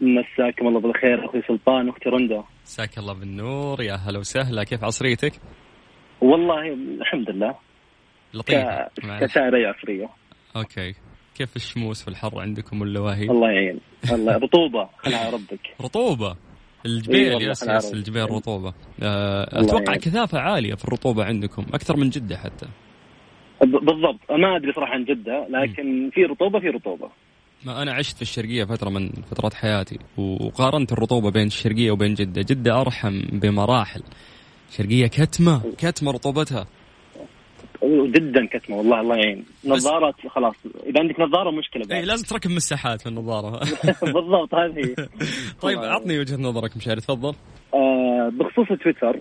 مساكم 0.00 0.68
الله 0.68 0.80
بالخير 0.80 1.24
أخوي 1.24 1.42
سلطان 1.48 1.88
أختي 1.88 2.08
رندا. 2.08 2.44
مساك 2.64 2.98
الله 2.98 3.14
بالنور 3.14 3.82
يا 3.82 3.94
هلا 3.94 4.18
وسهلا. 4.18 4.64
كيف 4.64 4.84
عصريتك؟ 4.84 5.32
والله 6.20 6.72
الحمد 7.00 7.30
لله. 7.30 7.54
لطيفة 8.34 8.82
ك... 8.82 9.20
كسائر 9.20 9.56
اي 9.56 9.66
عصرية. 9.66 10.08
okay. 10.56 10.94
كيف 11.34 11.56
الشموس 11.56 12.02
في 12.02 12.08
الحر 12.08 12.40
عندكم 12.40 12.80
واللواهي؟ 12.80 13.22
الله 13.22 13.50
يعين. 13.50 13.80
الله 14.12 14.36
رطوبة. 14.36 14.88
خلع 15.04 15.30
ربك. 15.30 15.74
رطوبة. 15.80 16.36
الجبيل 16.86 17.50
yes 17.50 17.62
yes. 17.62 17.94
الجبيل 17.94 18.30
رطوبة. 18.30 18.74
آه، 19.02 19.60
أتوقع. 19.60 19.94
كثافة 19.94 20.38
عالية 20.38 20.74
في 20.74 20.84
الرطوبة 20.84 21.24
عندكم 21.24 21.62
أكثر 21.74 21.96
من 21.96 22.08
جدة 22.10 22.36
حتى. 22.36 22.66
بالضبط. 23.60 24.30
ما 24.30 24.56
أدري 24.56 24.72
صراحة 24.72 24.92
عن 24.92 25.04
جدة 25.04 25.46
لكن 25.50 26.10
في 26.14 26.24
رطوبة 26.24 26.60
في 26.60 26.68
رطوبة. 26.68 27.10
ما 27.64 27.82
أنا 27.82 27.92
عشت 27.92 28.16
في 28.16 28.22
الشرقية 28.22 28.64
فترة 28.64 28.90
من 28.90 29.08
فترات 29.30 29.54
حياتي 29.54 29.98
وقارنت 30.16 30.92
الرطوبة 30.92 31.30
بين 31.30 31.46
الشرقية 31.46 31.90
وبين 31.90 32.14
جدة. 32.14 32.42
جدة 32.42 32.80
أرحم 32.80 33.20
بمراحل. 33.32 34.02
شرقية 34.70 35.06
كتمة 35.06 35.62
كتمة 35.78 36.10
رطوبتها. 36.12 36.66
جدا 37.84 38.46
كتمة 38.46 38.76
والله 38.76 39.00
الله 39.00 39.16
يعين. 39.16 39.44
نظارات 39.64 40.14
خلاص. 40.28 40.54
إذا 40.86 41.00
عندك 41.00 41.20
نظارة 41.20 41.50
مشكلة 41.50 41.82
اي 41.82 41.88
بعد. 41.88 42.04
لازم 42.04 42.24
تركب 42.24 42.50
مساحات 42.50 43.00
في 43.00 43.08
النظارة. 43.08 43.50
بالضبط 44.14 44.54
هذه. 44.54 44.94
طيب 45.62 45.78
اعطني 45.78 46.18
وجهة 46.18 46.36
نظرك 46.36 46.76
مشاري 46.76 47.00
تفضل. 47.00 47.34
آه 47.74 48.32
بخصوص 48.32 48.66
تويتر 48.82 49.20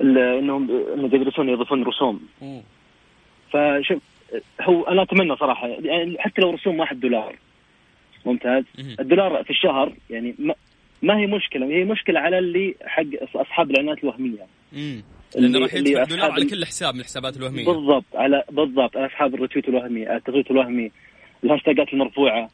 إنهم 0.00 0.68
يدرسون 1.12 1.48
يضيفون 1.48 1.84
رسوم. 1.84 2.20
فشوف 3.52 4.02
هو 4.60 4.82
أنا 4.82 5.02
أتمنى 5.02 5.36
صراحة 5.36 5.68
يعني 5.68 6.16
حتى 6.18 6.40
لو 6.42 6.50
رسوم 6.50 6.80
واحد 6.80 7.00
دولار 7.00 7.36
ممتاز. 8.26 8.64
الدولار 9.00 9.44
في 9.44 9.50
الشهر 9.50 9.92
يعني 10.10 10.34
ما, 10.38 10.54
ما 11.02 11.18
هي 11.18 11.26
مشكلة 11.26 11.66
هي 11.66 11.84
مشكلة 11.84 12.20
على 12.20 12.38
اللي 12.38 12.74
حق 12.86 13.02
أصحاب 13.36 13.70
الإعلانات 13.70 14.04
الوهمية. 14.04 14.46
امم 14.74 15.02
لأنه 15.36 15.58
راح 15.58 15.74
يدفع 15.74 16.04
دولار 16.04 16.30
على 16.32 16.44
كل 16.46 16.64
حساب 16.64 16.94
من 16.94 17.00
الحسابات 17.00 17.36
الوهمية. 17.36 17.64
بالضبط 17.66 18.04
على 18.14 18.42
بالضبط 18.50 18.96
على 18.96 19.06
أصحاب 19.06 19.34
ال 19.34 19.38
retweet 19.38 19.68
الوهمي 19.68 20.16
التغريد 20.16 20.44
الوهمي 20.50 20.90
الهاشتاجات 21.44 21.92
المرفوعة. 21.92 22.48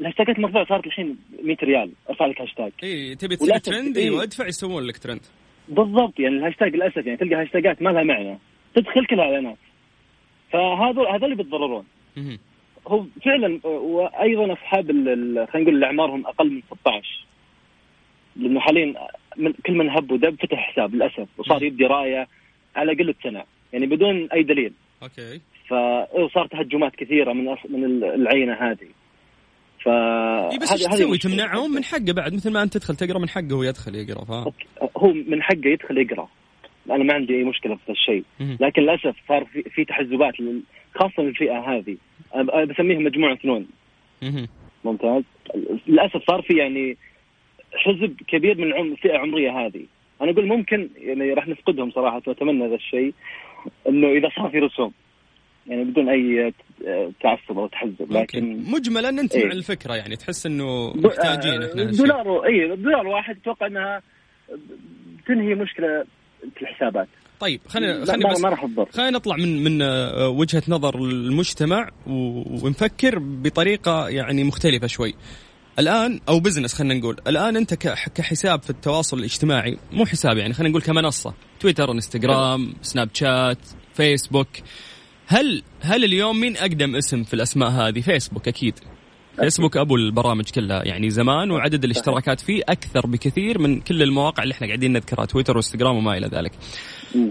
الهاشتاجات 0.00 0.36
المرفوعة 0.36 0.66
صارت 0.66 0.86
الحين 0.86 1.16
100 1.42 1.56
ريال 1.62 1.90
ارفع 2.10 2.26
لك 2.26 2.40
هاشتاج. 2.40 2.72
إي 2.82 3.14
تبي 3.14 3.36
تصير 3.36 3.58
ترند 3.58 3.92
تبي- 3.94 4.00
أيوه 4.02 4.22
ادفع 4.22 4.46
يسوون 4.46 4.82
لك 4.82 4.98
ترند 4.98 5.20
بالضبط 5.68 6.20
يعني 6.20 6.36
الهاشتاج 6.36 6.74
للأسف 6.74 7.06
يعني 7.06 7.16
تلقى 7.16 7.34
هاشتاجات 7.42 7.82
ما 7.82 7.90
لها 7.90 8.02
معنى. 8.02 8.38
تدخل 8.74 9.06
كلها 9.06 9.24
إعلانات. 9.24 9.56
فهذول 10.52 11.06
هذول 11.06 11.34
بيتضررون. 11.34 11.84
هو 12.86 13.04
فعلا 13.24 13.60
وأيضا 13.66 14.52
أصحاب 14.52 14.86
خلينا 14.86 15.46
نقول 15.54 15.74
اللي 15.74 15.86
اعمارهم 15.86 16.26
أقل 16.26 16.50
من 16.50 16.62
16 16.80 17.26
لأنه 18.36 18.60
حاليا 18.60 18.94
من 19.36 19.52
كل 19.52 19.72
من 19.72 19.90
هب 19.90 20.10
ودب 20.12 20.36
فتح 20.42 20.72
حساب 20.72 20.94
للأسف 20.94 21.28
وصار 21.38 21.62
يدي 21.62 21.84
راية 21.84 22.28
على 22.76 22.92
قله 22.92 23.14
سنه 23.22 23.44
يعني 23.72 23.86
بدون 23.86 24.28
أي 24.32 24.42
دليل. 24.42 24.72
okay. 25.02 25.40
فصار 25.68 26.46
تهجمات 26.46 26.96
كثيرة 26.96 27.32
من 27.32 27.44
من 27.68 28.04
العينة 28.04 28.52
هذه. 28.52 28.88
ف 29.84 29.88
إيه 29.88 30.58
بس 30.58 30.72
إيش 30.72 30.82
تسوي؟ 30.82 31.18
تمنعهم 31.18 31.74
من 31.74 31.84
حقه 31.84 32.12
بعد 32.12 32.34
مثل 32.34 32.52
ما 32.52 32.62
أنت 32.62 32.76
تدخل 32.76 32.96
تقرأ 32.96 33.18
من 33.18 33.28
حقه 33.28 33.52
هو 33.52 33.62
يدخل 33.62 33.94
يقرأ 33.94 34.24
فاهم؟ 34.24 34.52
هو 34.96 35.12
من 35.12 35.42
حقه 35.42 35.66
يدخل 35.66 35.98
يقرأ. 35.98 36.28
أنا 36.90 37.04
ما 37.04 37.14
عندي 37.14 37.36
أي 37.36 37.44
مشكلة 37.44 37.78
في 37.86 37.92
الشيء 37.92 38.24
لكن 38.40 38.82
للأسف 38.82 39.16
صار 39.28 39.44
في, 39.44 39.62
في 39.62 39.84
تحزبات 39.84 40.34
خاصة 40.94 41.22
للفئه 41.22 41.58
هذه. 41.58 41.96
بسميهم 42.64 43.04
مجموعة 43.04 43.36
فنون 43.36 43.66
ممتاز؟ 44.84 45.22
للأسف 45.86 46.26
صار 46.26 46.42
في 46.42 46.54
يعني 46.54 46.96
حزب 47.74 48.16
كبير 48.28 48.58
من 48.58 48.64
العمر 48.64 48.92
الفئه 48.92 49.10
العمريه 49.10 49.50
هذه. 49.50 49.84
أنا 50.22 50.30
أقول 50.30 50.46
ممكن 50.46 50.88
يعني 50.96 51.32
راح 51.32 51.48
نفقدهم 51.48 51.90
صراحة 51.90 52.22
وأتمنى 52.26 52.66
هذا 52.66 52.74
الشيء 52.74 53.14
إنه 53.88 54.08
إذا 54.08 54.28
صار 54.36 54.50
في 54.50 54.58
رسوم. 54.58 54.92
يعني 55.66 55.84
بدون 55.84 56.08
أي 56.08 56.52
تعصب 57.20 57.58
أو 57.58 57.66
تحزب 57.66 58.12
لكن 58.12 58.64
مجملا 58.72 59.08
أنت 59.08 59.34
إيه؟ 59.34 59.46
مع 59.46 59.52
الفكرة 59.52 59.94
يعني 59.94 60.16
تحس 60.16 60.46
إنه 60.46 60.92
محتاجين 60.96 61.62
إحنا 61.62 61.84
دولار 61.84 62.46
اي 62.46 62.76
دولار 62.76 63.06
واحد 63.06 63.36
أتوقع 63.42 63.66
إنها 63.66 64.02
تنهي 65.26 65.54
مشكلة 65.54 66.04
في 66.54 66.62
الحسابات. 66.62 67.08
طيب 67.40 67.60
خلينا 67.68 68.04
خلينا 68.04 68.32
بس 68.32 68.40
ما 68.40 68.86
خلينا 68.92 69.10
نطلع 69.10 69.36
من 69.36 69.64
من 69.64 69.82
آه، 69.82 70.28
وجهة 70.28 70.62
نظر 70.68 70.98
المجتمع 70.98 71.88
ونفكر 72.06 73.18
بطريقة 73.18 74.08
يعني 74.08 74.44
مختلفة 74.44 74.86
شوي. 74.86 75.14
الآن 75.78 76.20
أو 76.28 76.40
بزنس 76.40 76.74
خلينا 76.74 76.94
نقول. 76.94 77.16
الآن 77.26 77.56
أنت 77.56 77.74
كحساب 78.14 78.62
في 78.62 78.70
التواصل 78.70 79.18
الاجتماعي 79.18 79.78
مو 79.92 80.06
حساب 80.06 80.36
يعني 80.36 80.52
خلينا 80.52 80.70
نقول 80.70 80.82
كمنصة. 80.82 81.34
تويتر 81.60 81.92
انستغرام 81.92 82.74
سناب 82.82 83.08
شات 83.14 83.58
فيسبوك 83.94 84.48
هل 85.26 85.62
هل 85.80 86.04
اليوم 86.04 86.40
مين 86.40 86.56
أقدم 86.56 86.96
اسم 86.96 87.22
في 87.22 87.34
الأسماء 87.34 87.68
هذه؟ 87.68 88.00
فيسبوك 88.00 88.48
أكيد. 88.48 88.74
فيسبوك 89.40 89.76
أبو 89.76 89.96
البرامج 89.96 90.44
كلها. 90.44 90.84
يعني 90.84 91.10
زمان 91.10 91.50
وعدد 91.50 91.84
الاشتراكات 91.84 92.40
فيه 92.40 92.62
أكثر 92.68 93.06
بكثير 93.06 93.58
من 93.58 93.80
كل 93.80 94.02
المواقع 94.02 94.42
اللي 94.42 94.52
إحنا 94.52 94.66
قاعدين 94.66 94.92
نذكرها 94.92 95.24
تويتر 95.24 95.54
وانستغرام 95.54 95.96
وما 95.96 96.16
إلى 96.16 96.26
ذلك. 96.26 96.52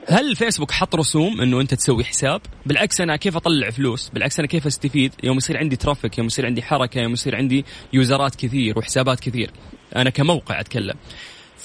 هل 0.07 0.35
فيسبوك 0.35 0.71
حط 0.71 0.95
رسوم 0.95 1.41
إنه 1.41 1.61
أنت 1.61 1.73
تسوي 1.73 2.03
حساب؟ 2.03 2.41
بالعكس 2.65 3.01
أنا 3.01 3.15
كيف 3.15 3.35
أطلع 3.35 3.69
فلوس؟ 3.69 4.09
بالعكس 4.09 4.39
أنا 4.39 4.47
كيف 4.47 4.67
أستفيد؟ 4.67 5.13
يوم 5.23 5.37
يصير 5.37 5.57
عندي 5.57 5.75
traffic 5.75 6.17
يوم 6.17 6.27
يصير 6.27 6.45
عندي 6.45 6.61
حركة 6.61 7.01
يوم 7.01 7.13
يصير 7.13 7.35
عندي 7.35 7.65
يوزرات 7.93 8.35
كثير 8.35 8.79
وحسابات 8.79 9.19
كثير. 9.19 9.51
أنا 9.95 10.09
كموقع 10.09 10.59
أتكلم. 10.59 10.95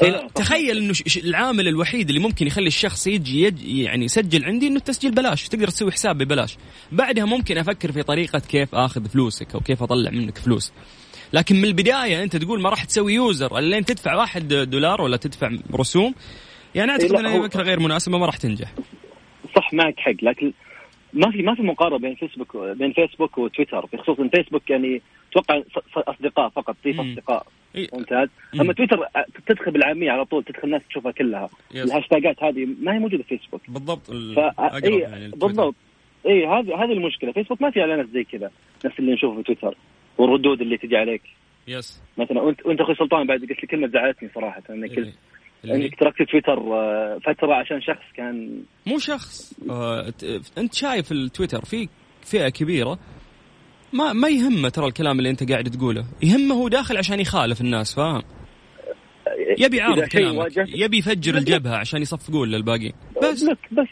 إيه، 0.03 0.29
تخيل 0.35 0.79
إنه 0.79 0.95
العامل 1.25 1.69
الوحيد 1.69 2.09
اللي 2.09 2.21
ممكن 2.21 2.47
يخلي 2.47 2.67
الشخص 2.67 3.07
يجي, 3.07 3.43
يجي 3.43 3.83
يعني 3.83 4.05
يسجل 4.05 4.45
عندي 4.45 4.67
إنه 4.67 4.77
التسجيل 4.77 5.11
بلاش 5.11 5.49
تقدر 5.49 5.69
تسوي 5.69 5.93
حساب 5.93 6.19
ببلاش. 6.19 6.57
بعدها 6.93 7.25
ممكن 7.25 7.59
أفكر 7.59 7.93
في 7.93 8.03
طريقة 8.03 8.39
كيف 8.39 8.75
آخذ 8.75 9.09
فلوسك 9.09 9.55
أو 9.55 9.61
كيف 9.61 9.83
أطلع 9.83 10.11
منك 10.11 10.39
فلوس. 10.39 10.73
لكن 11.33 11.57
من 11.57 11.65
البداية 11.65 12.23
أنت 12.23 12.37
تقول 12.37 12.61
ما 12.61 12.71
راح 12.71 12.85
تسوي 12.85 13.15
user 13.15 13.61
لين 13.61 13.85
تدفع 13.85 14.15
واحد 14.15 14.49
دولار 14.49 15.03
ولا 15.03 15.17
تدفع 15.17 15.51
رسوم؟ 15.75 16.15
يعني 16.75 16.91
أعتقد 16.91 17.13
إيه، 17.13 17.21
انها 17.21 17.49
فكره 17.49 17.63
غير 17.63 17.81
مناسبة 17.81 18.19
ما 18.19 18.27
راح 18.27 18.37
تنجح. 18.37 18.75
صح 19.57 19.75
معك 19.75 19.95
حق. 19.99 20.15
لكن 20.23 20.53
ما 21.13 21.31
في 21.31 21.43
ما 21.43 21.55
في 21.55 21.63
مقارنة 21.63 21.99
بين 21.99 22.15
فيسبوك 22.15 22.57
بين 22.57 22.93
فيسبوك 22.93 23.39
وتويتر 23.39 23.87
بخصوص 23.93 24.19
ان 24.21 24.29
فيسبوك 24.29 24.71
يعني 24.71 25.03
أتوقع 25.37 25.63
أصدقاء 25.97 26.49
فقط 26.49 26.77
في 26.83 27.01
أصدقاء. 27.01 27.47
ممتاز. 27.93 28.29
أما 28.61 28.73
تويتر 28.73 28.99
تدخل 29.47 29.71
بالعامية 29.71 30.11
على 30.11 30.25
طول 30.25 30.45
تدخل 30.45 30.65
الناس 30.65 30.83
تشوفها 30.89 31.13
كلها. 31.13 31.49
yes. 31.75 31.85
الهاشتاجات 31.85 32.43
هذه 32.43 32.69
ما 32.83 32.95
هي 32.95 32.99
موجودة 32.99 33.23
في 33.23 33.39
فيسبوك 33.39 33.61
بالضبط 33.69 34.07
ف... 34.11 34.39
إيه 34.85 35.03
يعني 35.03 35.29
بالضبط. 35.29 35.75
إي 36.27 36.47
هذه 36.47 36.85
هذه 36.85 36.93
المشكلة. 36.93 37.33
فيسبوك 37.33 37.63
ما 37.63 37.71
في 37.71 37.81
اعلانات 37.81 38.07
زي 38.07 38.25
كذا 38.25 38.51
نفس 38.85 38.99
اللي 38.99 39.13
نشوفه 39.13 39.37
في 39.37 39.43
تويتر. 39.43 39.77
والردود 40.19 40.61
اللي 40.61 40.77
تجي 40.77 40.97
عليك. 40.97 41.23
yes. 41.69 42.03
مثلا 42.19 42.41
وأنت 42.41 42.67
وأنت 42.67 42.81
أخوي 42.81 42.95
سلطان 42.95 43.27
بعد 43.27 43.41
قلت 43.41 43.63
لي 43.63 43.69
كلمة 43.71 43.89
زعلتني 43.89 44.31
صراحة. 44.35 44.63
انك 44.71 44.99
إيه. 44.99 45.13
إنك 45.65 46.01
تركت 46.01 46.23
تويتر 46.31 46.59
آه، 46.59 47.19
فترة 47.19 47.55
عشان 47.55 47.81
شخص 47.81 48.05
كان 48.17 48.63
مو 48.87 48.99
شخص. 48.99 49.61
آه 49.71 50.13
أنت 50.59 50.75
شايف 50.75 51.13
التويتر 51.13 51.65
في 51.65 51.89
فئة 52.23 52.49
كبيرة. 52.49 52.99
ما 53.95 54.13
ما 54.13 54.29
يهمه 54.29 54.69
ترى 54.69 54.87
الكلام 54.87 55.19
اللي 55.19 55.31
انت 55.31 55.51
قاعد 55.51 55.71
تقوله. 55.71 56.05
يهمه 56.23 56.55
هو 56.55 56.69
داخل 56.69 56.97
عشان 56.97 57.21
يخالف 57.21 57.61
الناس 57.61 57.95
فاهم؟ 57.95 58.23
يبي 59.59 59.77
يعارض 59.77 60.05
كلامك 60.05 60.53
يبي 60.57 60.99
يفجر 60.99 61.35
الجبهة 61.35 61.77
عشان 61.77 62.03
يصفقون 62.03 62.49
للباقيين 62.49 62.93
بس. 63.23 63.43
block 63.43 63.59
بس. 63.73 63.89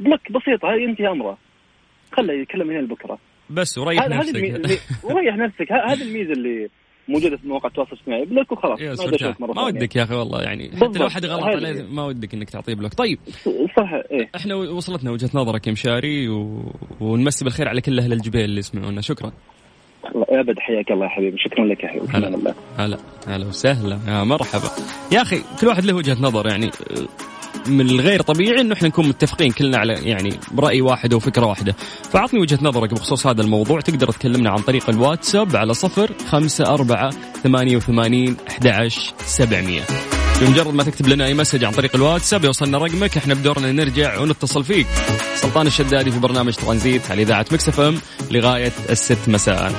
block 0.00 0.20
بسيطه 0.32 0.72
هاي 0.72 0.82
ينتهي 0.82 1.08
أمرة. 1.08 1.38
خله 2.12 2.32
يتكلم 2.32 2.70
هنا 2.70 2.78
لبكره 2.78 3.18
بس 3.50 3.78
وريح 3.78 4.08
نفسك. 4.08 4.80
وريح 5.04 5.36
نفسك. 5.36 5.72
هذه 5.72 6.02
الميزة 6.02 6.32
اللي 6.32 6.68
موجودة 7.08 7.36
في 7.36 7.48
مواقع 7.48 7.68
التواصل 7.68 7.92
الاجتماعي. 7.92 8.24
block 8.24 8.52
وخلاص 8.52 8.80
ما 9.38 9.62
ودك 9.62 9.96
يا 9.96 10.02
أخي 10.02 10.14
والله 10.14 10.42
يعني 10.42 10.70
حتى 10.76 10.98
لو 10.98 11.08
حد 11.08 11.26
غلط 11.26 11.44
عليه 11.44 11.82
ما 11.82 12.04
ودك 12.04 12.34
إنك 12.34 12.50
تعطيه 12.50 12.74
block. 12.74 12.94
طيب. 12.94 13.18
صح 13.76 13.92
إيه؟ 14.10 14.30
إحنا 14.36 14.54
وصلتنا 14.54 15.10
وجهه 15.10 15.30
نظرك 15.34 15.66
يا 15.66 15.72
مشاري 15.72 16.28
و... 16.28 16.72
ونمسي 17.00 17.44
بالخير 17.44 17.68
على 17.68 17.80
كل 17.80 17.98
أهل 17.98 18.12
الجبيل 18.12 18.44
اللي 18.44 18.58
يسمعونا. 18.58 19.00
شكرا. 19.00 19.32
أبد 20.14 20.58
حياك 20.58 20.90
الله 20.90 21.04
يا 21.04 21.10
حبيبي. 21.10 21.38
شكرا 21.38 21.64
لك 21.64 21.84
يا 21.84 21.88
حبيبي. 21.88 22.06
هلا. 22.12 22.54
هلا. 22.78 22.98
هلا 23.26 23.46
وسهلا. 23.46 23.98
يا 24.08 24.24
مرحبا. 24.24 24.68
يا 25.12 25.22
أخي 25.22 25.36
كل 25.60 25.66
واحد 25.66 25.84
له 25.84 25.94
وجهة 25.94 26.16
نظر 26.22 26.46
يعني 26.46 26.70
من 27.66 27.90
الغير 27.90 28.22
طبيعي 28.22 28.60
إنه 28.60 28.74
إحنا 28.74 28.88
نكون 28.88 29.08
متفقين 29.08 29.52
كلنا 29.52 29.78
على 29.78 29.92
يعني 29.92 30.40
برأي 30.52 30.80
واحد 30.80 31.14
وفكرة 31.14 31.46
واحدة. 31.46 31.76
فأعطني 32.12 32.40
وجهة 32.40 32.58
نظرك 32.62 32.94
بخصوص 32.94 33.26
هذا 33.26 33.42
الموضوع. 33.42 33.80
تقدر 33.80 34.10
تكلمنا 34.10 34.50
عن 34.50 34.58
طريق 34.58 34.90
الواتساب 34.90 35.56
على 35.56 35.74
صفر 35.74 36.10
خمسة 36.30 36.64
أربعة 36.64 37.10
ثمانية 37.42 37.76
وثمانين 37.76 38.36
أحد 38.48 38.88
سبعمية. 39.26 39.82
بمجرد 40.40 40.74
ما 40.74 40.82
تكتب 40.82 41.08
لنا 41.08 41.26
أي 41.26 41.34
message 41.34 41.64
عن 41.64 41.72
طريق 41.72 41.96
الواتساب 41.96 42.44
يوصلنا 42.44 42.78
رقمك. 42.78 43.16
إحنا 43.16 43.34
بدورنا 43.34 43.72
نرجع 43.72 44.18
ونتصل 44.18 44.64
فيك. 44.64 44.86
سلطان 45.34 45.66
الشدادي 45.66 46.10
في 46.10 46.18
برنامج 46.18 46.54
ترانزيت 46.54 47.10
على 47.10 47.22
إذاعة 47.22 47.46
Mix 47.52 47.80
FM 47.80 47.98
لغاية 48.30 48.72
الست 48.90 49.28
مساء. 49.28 49.74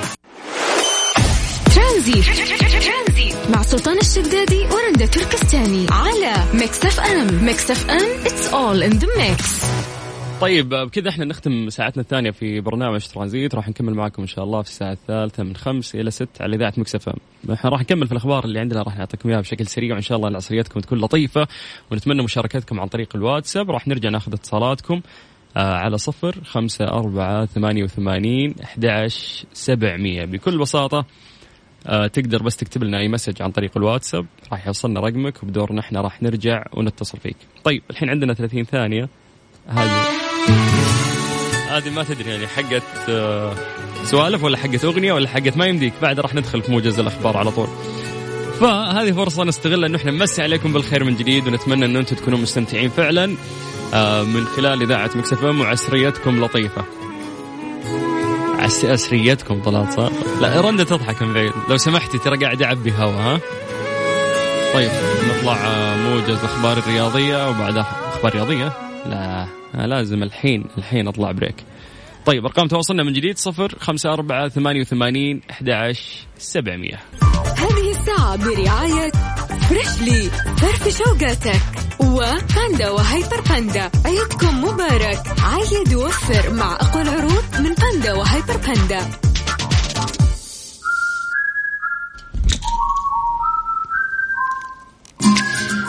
ترانزيت. 1.74 2.65
مع 3.54 3.62
سلطان 3.62 3.98
الشدادي 3.98 4.60
ورندا 4.60 5.06
تركستاني 5.06 5.86
على 5.90 6.34
Mix 6.54 6.84
FM. 6.84 7.44
Mix 7.44 7.70
FM 7.70 8.26
it's 8.26 8.48
all 8.48 8.82
in 8.82 8.90
the 8.90 9.08
mix 9.18 9.66
طيب 10.40 10.68
بكذا 10.68 11.08
إحنا 11.08 11.24
نختم 11.24 11.70
ساعتنا 11.70 12.02
الثانية 12.02 12.30
في 12.30 12.60
برنامج 12.60 13.06
ترانزيت. 13.06 13.54
راح 13.54 13.68
نكمل 13.68 13.94
معكم 13.94 14.22
إن 14.22 14.28
شاء 14.28 14.44
الله 14.44 14.62
في 14.62 14.68
الساعة 14.68 14.92
الثالثة 14.92 15.42
من 15.42 15.56
خمس 15.56 15.94
إلى 15.94 16.10
ست 16.10 16.28
على 16.40 16.56
إذاعة 16.56 16.72
Mix 16.76 17.08
FM. 17.08 17.52
إحنا 17.52 17.70
راح 17.70 17.80
نكمل 17.80 18.06
في 18.06 18.12
الأخبار 18.12 18.44
اللي 18.44 18.60
عندنا 18.60 18.82
راح 18.82 18.96
نعطيكم 18.96 19.28
إياها 19.28 19.40
بشكل 19.40 19.66
سريع 19.66 19.94
وإن 19.94 20.02
شاء 20.02 20.16
الله 20.16 20.28
العصرياتكم 20.28 20.80
تكون 20.80 20.98
لطيفة. 20.98 21.46
ونتمنى 21.90 22.22
مشاركتكم 22.22 22.80
عن 22.80 22.86
طريق 22.86 23.08
الواتساب. 23.16 23.70
راح 23.70 23.88
نرجع 23.88 24.10
ناخذ 24.10 24.32
اتصالاتكم 24.32 25.00
آه 25.56 25.74
على 25.74 25.98
صفر 25.98 26.36
خمسة 26.44 26.84
أربعة 26.84 27.46
ثمانية 27.46 27.84
وثمانين 27.84 28.54
أحد 28.64 29.08
سبعمية. 29.52 30.24
بكل 30.24 30.58
بساطة 30.58 31.06
تقدر 32.12 32.42
بس 32.42 32.56
تكتب 32.56 32.84
لنا 32.84 32.98
أي 32.98 33.08
مسج 33.08 33.42
عن 33.42 33.50
طريق 33.50 33.70
الواتساب 33.76 34.26
راح 34.52 34.66
يوصلنا 34.66 35.00
رقمك 35.00 35.42
وبدورنا 35.42 35.80
إحنا 35.80 36.00
راح 36.00 36.22
نرجع 36.22 36.64
ونتصل 36.72 37.18
فيك. 37.18 37.36
طيب 37.64 37.82
الحين 37.90 38.10
عندنا 38.10 38.34
30 38.34 38.64
ثانية 38.64 39.08
هذه 39.68 40.02
هذه 41.70 41.90
ما 41.90 42.02
تدري 42.02 42.30
يعني 42.30 42.46
حقت 42.46 43.08
آه 43.08 43.54
سوالف 44.04 44.44
ولا 44.44 44.56
حقت 44.56 44.84
أغنية 44.84 45.12
ولا 45.12 45.28
حقت 45.28 45.56
ما 45.56 45.66
يمديك 45.66 45.92
بعد 46.02 46.20
راح 46.20 46.34
ندخل 46.34 46.62
في 46.62 46.72
موجز 46.72 46.98
الأخبار 46.98 47.36
على 47.36 47.50
طول. 47.50 47.68
فهذه 48.60 49.12
فرصة 49.12 49.44
نستغل 49.44 49.84
انه 49.84 49.96
إحنا 49.98 50.10
نمسي 50.10 50.42
عليكم 50.42 50.72
بالخير 50.72 51.04
من 51.04 51.16
جديد 51.16 51.48
ونتمنى 51.48 51.84
انه 51.84 51.98
أنتم 51.98 52.16
تكونوا 52.16 52.38
مستمتعين 52.38 52.88
فعلا 52.88 53.36
آه 53.94 54.22
من 54.22 54.44
خلال 54.44 54.82
إذاعة 54.82 55.10
مكسفه 55.14 55.50
وعسريتكم 55.60 56.44
لطيفة. 56.44 56.84
اسريتكم 58.66 59.62
طلعت 59.62 59.92
صح؟ 59.92 60.10
لا 60.40 60.60
رندا 60.60 60.84
تضحك 60.84 61.22
من 61.22 61.34
بعيد. 61.34 61.52
لو 61.68 61.76
سمحتي 61.76 62.18
ترى 62.18 62.36
قاعد 62.36 62.62
اعبي 62.62 62.92
هوا 62.92 63.12
ها؟ 63.12 63.40
طيب 64.74 64.90
نطلع 65.28 65.56
موجز 65.96 66.44
أخبار 66.44 66.78
الرياضية 66.78 67.50
وبعدها 67.50 67.86
أخبار 68.08 68.34
رياضية. 68.34 68.72
لا 69.06 69.46
لازم 69.86 70.22
الحين 70.22 70.64
الحين 70.78 71.08
أطلع 71.08 71.32
بريك. 71.32 71.64
طيب 72.26 72.46
أرقام 72.46 72.68
تواصلنا 72.68 73.02
من 73.02 73.12
جديد 73.12 73.38
صفر 73.38 73.74
خمسة 73.80 74.12
أربعة 74.12 74.48
ثمانية 74.48 74.80
وثمانين 74.80 75.40
أحد 75.50 75.94
سبعمية. 76.38 77.00
هذه 77.56 77.90
الساعة 77.90 78.36
برعاية 78.36 79.12
فريشلي 79.60 80.30
فرف 80.56 80.98
شوقاتك 80.98 81.60
وباندا 82.00 82.90
وهيبر 82.90 83.40
باندا. 83.40 83.90
عيدكم 84.04 84.64
مبارك. 84.64 85.22
عيد 85.42 85.94
ووفر 85.94 86.52
مع 86.52 86.72
أقوى 86.72 87.02
العروض 87.02 87.44
من 87.60 87.74
باندا 87.74 88.12
وهيبر 88.12 88.56
باندا. 88.56 89.10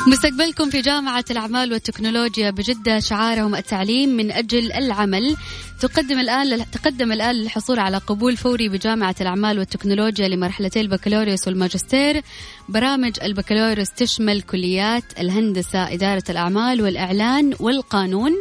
مستقبلكم 0.08 0.70
في 0.70 0.82
جامعة 0.82 1.26
الأعمال 1.32 1.74
والتكنولوجيا 1.74 2.50
بجدة 2.50 3.00
شعارهم 3.00 3.56
التعليم 3.56 4.10
من 4.10 4.32
أجل 4.32 4.72
العمل. 4.72 5.38
تقدم 5.82 6.20
الآن 6.20 6.72
تقدم 6.72 7.12
الآن 7.12 7.36
للحصول 7.36 7.80
على 7.80 7.98
قبول 7.98 8.38
فوري 8.38 8.70
بجامعة 8.70 9.16
الأعمال 9.22 9.60
والتكنولوجيا 9.60 10.28
لمرحلتي 10.28 10.82
البكالوريوس 10.82 11.48
والماجستير. 11.48 12.22
برامج 12.70 13.14
البكالوريوس 13.24 13.90
تشمل 13.92 14.42
كليات 14.42 15.04
الهندسة 15.20 15.94
إدارة 15.94 16.24
الأعمال 16.30 16.82
والإعلان 16.82 17.54
والقانون. 17.60 18.32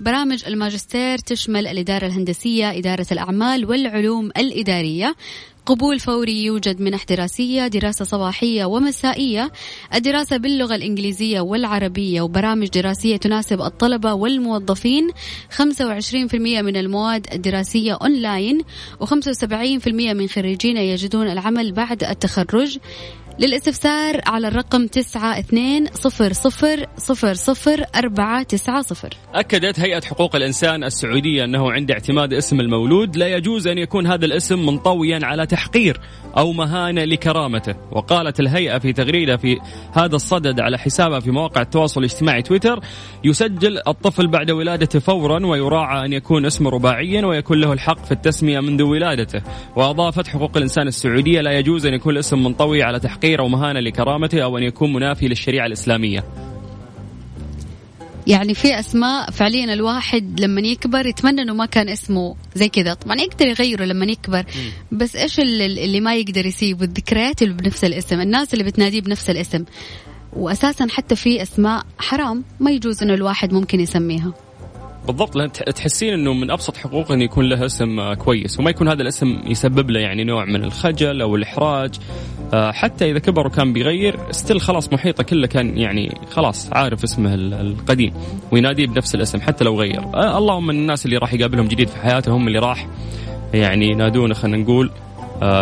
برامج 0.00 0.44
الماجستير 0.46 1.18
تشمل 1.18 1.66
الإدارة 1.66 2.06
الهندسية 2.06 2.78
إدارة 2.78 3.06
الأعمال 3.12 3.64
والعلوم 3.64 4.30
الإدارية. 4.36 5.14
قبول 5.66 6.00
فوري 6.00 6.44
يوجد 6.44 6.80
منح 6.80 7.04
دراسية 7.04 7.66
دراسة 7.66 8.04
صباحية 8.04 8.64
ومسائية. 8.64 9.52
الدراسة 9.94 10.36
باللغة 10.36 10.74
الإنجليزية 10.74 11.40
والعربية. 11.40 12.20
وبرامج 12.20 12.68
دراسية 12.68 13.16
تناسب 13.16 13.60
الطلبة 13.60 14.12
والموظفين. 14.14 15.10
25% 15.50 16.62
من 16.62 16.76
المواد 16.78 17.26
الدراسية 17.32 17.98
أونلاين 18.02 18.60
و75% 19.00 19.88
من 19.88 20.28
خريجين 20.28 20.76
يجدون 20.76 21.28
العمل 21.30 21.72
بعد 21.72 22.04
التخرج. 22.04 22.78
للاستفسار 23.40 24.20
على 24.26 24.48
الرقم 24.48 24.86
تسعة 24.86 25.38
اثنين 25.38 25.86
صفر 25.94 26.32
صفر 26.32 26.86
صفر 26.96 27.34
صفر 27.34 27.84
أربعة 27.96 28.42
تسعة 28.42 28.82
صفر. 28.82 29.08
أكدت 29.34 29.80
هيئة 29.80 30.00
حقوق 30.00 30.36
الإنسان 30.36 30.84
السعودية 30.84 31.44
أنه 31.44 31.72
عند 31.72 31.90
اعتماد 31.90 32.32
اسم 32.32 32.60
المولود 32.60 33.16
لا 33.16 33.26
يجوز 33.26 33.66
أن 33.66 33.78
يكون 33.78 34.06
هذا 34.06 34.24
الاسم 34.24 34.66
منطويا 34.66 35.20
على 35.22 35.46
تحقير 35.46 36.00
أو 36.36 36.52
مهانة 36.52 37.04
لكرامته. 37.04 37.74
وقالت 37.92 38.40
الهيئة 38.40 38.78
في 38.78 38.92
تغريدة 38.92 39.36
في 39.36 39.56
هذا 39.92 40.16
الصدد 40.16 40.60
على 40.60 40.78
حسابها 40.78 41.20
في 41.20 41.30
مواقع 41.30 41.62
التواصل 41.62 42.00
الاجتماعي 42.00 42.42
تويتر 42.42 42.80
يسجل 43.24 43.78
الطفل 43.88 44.26
بعد 44.26 44.50
ولادته 44.50 44.98
فورا 44.98 45.46
ويراعى 45.46 46.06
أن 46.06 46.12
يكون 46.12 46.46
اسمه 46.46 46.70
رباعيا 46.70 47.26
ويكون 47.26 47.60
له 47.60 47.72
الحق 47.72 48.04
في 48.04 48.12
التسمية 48.12 48.60
منذ 48.60 48.82
ولادته. 48.82 49.42
وأضافت 49.76 50.28
حقوق 50.28 50.56
الإنسان 50.56 50.88
السعودية 50.88 51.40
لا 51.40 51.58
يجوز 51.58 51.86
أن 51.86 51.94
يكون 51.94 52.12
الاسم 52.12 52.44
منطوي 52.44 52.82
على 52.82 53.00
تحقير 53.00 53.27
أو 53.36 53.48
مهانة 53.48 53.80
لكرامته 53.80 54.42
أو 54.42 54.58
أن 54.58 54.62
يكون 54.62 54.92
منافي 54.92 55.28
للشريعة 55.28 55.66
الإسلامية. 55.66 56.24
يعني 58.26 58.54
في 58.54 58.78
أسماء 58.78 59.30
فعليا 59.30 59.72
الواحد 59.72 60.40
لما 60.40 60.60
يكبر 60.60 61.06
يتمنى 61.06 61.42
إنه 61.42 61.54
ما 61.54 61.66
كان 61.66 61.88
اسمه 61.88 62.36
زي 62.54 62.68
كذا. 62.68 62.94
طبعا 62.94 63.16
يقدر 63.16 63.46
يغيره 63.46 63.84
لما 63.84 64.04
يكبر 64.04 64.44
بس 64.92 65.16
إيش 65.16 65.40
اللي 65.40 66.00
ما 66.00 66.14
يقدر 66.14 66.46
يسيبه؟ 66.46 66.84
الذكريات 66.84 67.42
اللي 67.42 67.54
بنفس 67.54 67.84
الاسم 67.84 68.20
الناس 68.20 68.52
اللي 68.54 68.64
بتناديه 68.64 69.00
بنفس 69.00 69.30
الاسم. 69.30 69.64
واساسا 70.32 70.86
حتى 70.90 71.16
في 71.16 71.42
أسماء 71.42 71.86
حرام 71.98 72.44
ما 72.60 72.70
يجوز 72.70 73.02
إنه 73.02 73.14
الواحد 73.14 73.52
ممكن 73.52 73.80
يسميها. 73.80 74.32
بالضبط 75.08 75.36
لأن 75.36 75.52
تحسين 75.52 76.14
إنه 76.14 76.32
من 76.32 76.50
أبسط 76.50 76.76
حقوقه 76.76 77.14
إنه 77.14 77.24
يكون 77.24 77.48
له 77.48 77.66
اسم 77.66 78.14
كويس 78.14 78.60
وما 78.60 78.70
يكون 78.70 78.88
هذا 78.88 79.02
الاسم 79.02 79.40
يسبب 79.46 79.90
له 79.90 80.00
يعني 80.00 80.24
نوع 80.24 80.44
من 80.44 80.64
الخجل 80.64 81.22
أو 81.22 81.36
الإحراج 81.36 81.94
آه، 82.54 82.72
حتى 82.72 83.10
إذا 83.10 83.18
كبر 83.18 83.46
وكان 83.46 83.72
بيغير 83.72 84.18
ستيل 84.30 84.60
خلاص 84.60 84.92
محيطه 84.92 85.22
كله 85.22 85.46
كان 85.46 85.78
يعني 85.78 86.18
خلاص 86.30 86.72
عارف 86.72 87.04
اسمه 87.04 87.34
القديم 87.34 88.12
ويناديه 88.52 88.86
بنفس 88.86 89.14
الاسم 89.14 89.40
حتى 89.40 89.64
لو 89.64 89.80
غير. 89.80 90.00
آه، 90.14 90.38
اللهم 90.38 90.70
الناس 90.70 91.06
اللي 91.06 91.16
راح 91.16 91.34
يقابلهم 91.34 91.68
جديد 91.68 91.88
في 91.88 91.96
حياته 91.96 92.32
هم 92.32 92.48
اللي 92.48 92.58
راح 92.58 92.88
يعني 93.54 93.86
ينادونه 93.90 94.34
خلينا 94.34 94.56
نقول 94.56 94.90
آه، 94.90 95.07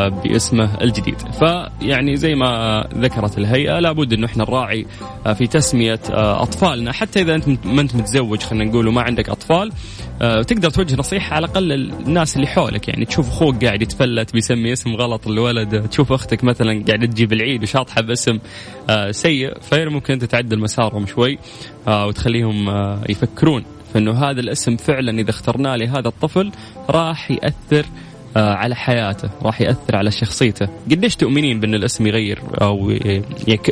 باسمه 0.08 0.82
الجديد. 0.82 1.16
فيعني 1.18 2.16
زي 2.16 2.34
ما 2.34 2.82
ذكرت 2.94 3.38
الهيئة 3.38 3.78
لابد 3.78 4.12
أنه 4.12 4.26
إحنا 4.26 4.44
نراعي 4.44 4.86
آه، 5.26 5.32
في 5.32 5.46
تسمية 5.46 6.00
آه، 6.10 6.42
أطفالنا. 6.42 6.92
حتى 6.92 7.20
إذا 7.20 7.34
أنت 7.34 7.66
ما 7.66 7.80
أنت 7.80 7.96
متزوج 7.96 8.40
خلينا 8.40 8.64
نقول 8.64 8.88
وما 8.88 9.02
عندك 9.02 9.28
أطفال 9.28 9.72
تقدر 10.20 10.70
توجه 10.70 10.96
نصيحة 10.96 11.36
على 11.36 11.46
الأقل 11.46 11.72
الناس 11.72 12.36
اللي 12.36 12.46
حولك. 12.46 12.88
يعني 12.88 13.04
تشوف 13.04 13.28
أخوك 13.28 13.64
قاعد 13.64 13.82
يتفلت 13.82 14.32
بيسمي 14.32 14.72
اسم 14.72 14.94
غلط 14.94 15.26
الولد. 15.26 15.88
تشوف 15.88 16.12
أختك 16.12 16.44
مثلا 16.44 16.84
قاعدة 16.86 17.06
تجيب 17.06 17.32
العيد 17.32 17.62
وشاطحة 17.62 18.00
باسم 18.00 18.38
سيء. 19.10 19.54
فممكن 19.60 19.92
ممكن 19.92 20.12
أنت 20.12 20.24
تعدل 20.24 20.58
مسارهم 20.58 21.06
شوي 21.06 21.38
وتخليهم 21.88 22.68
يفكرون 23.08 23.64
فانه 23.94 24.12
هذا 24.12 24.40
الاسم 24.40 24.76
فعلا 24.76 25.20
إذا 25.20 25.30
اخترناه 25.30 25.76
لهذا 25.76 26.08
الطفل 26.08 26.52
راح 26.90 27.30
يأثر 27.30 27.78
آه، 27.78 28.15
على 28.40 28.76
حياته 28.76 29.30
راح 29.42 29.60
يأثر 29.60 29.96
على 29.96 30.10
شخصيته. 30.10 30.68
قديش 30.90 31.16
تؤمنين 31.16 31.60
بأن 31.60 31.74
الاسم 31.74 32.06
يغير 32.06 32.42
أو 32.62 32.90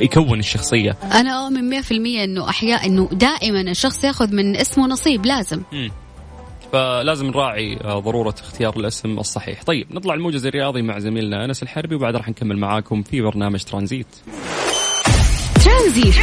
يكون 0.03 0.39
الشخصية؟ 0.39 0.97
أنا 1.13 1.45
اؤمن 1.45 1.83
100% 1.83 2.25
إنه 2.25 2.49
أحيانا 2.49 2.87
إنه 2.87 3.09
دائما 3.13 3.61
الشخص 3.61 4.05
يأخذ 4.05 4.35
من 4.35 4.57
اسمه 4.57 4.87
نصيب 4.87 5.27
لازم. 5.27 5.63
م. 5.73 5.89
فلازم 6.73 7.27
نراعي 7.27 7.79
آه، 7.85 7.99
ضرورة 7.99 8.35
اختيار 8.41 8.77
الاسم 8.77 9.19
الصحيح. 9.19 9.63
طيب 9.63 9.87
نطلع 9.91 10.15
الموجز 10.15 10.47
الرياضي 10.47 10.83
مع 10.83 10.99
زميلنا 10.99 11.45
أنس 11.45 11.63
الحربي 11.63 11.95
وبعد 11.95 12.17
راح 12.17 12.29
نكمل 12.29 12.57
معاكم 12.59 13.03
في 13.03 13.21
برنامج 13.21 13.63
ترانزيت. 13.63 14.07
ترانزيت. 15.65 16.15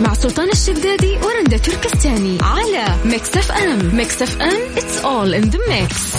مع 0.00 0.14
سلطان 0.14 0.48
الشدادي 0.48 1.16
ورندا 1.16 1.56
تركستاني 1.56 2.38
على 2.42 2.84
Mix 3.04 3.36
FM. 3.36 3.96
Mix 3.96 4.22
FM 4.22 4.74
it's 4.76 5.04
all 5.04 5.44
in 5.44 5.50
the 5.50 5.58
mix. 5.58 6.16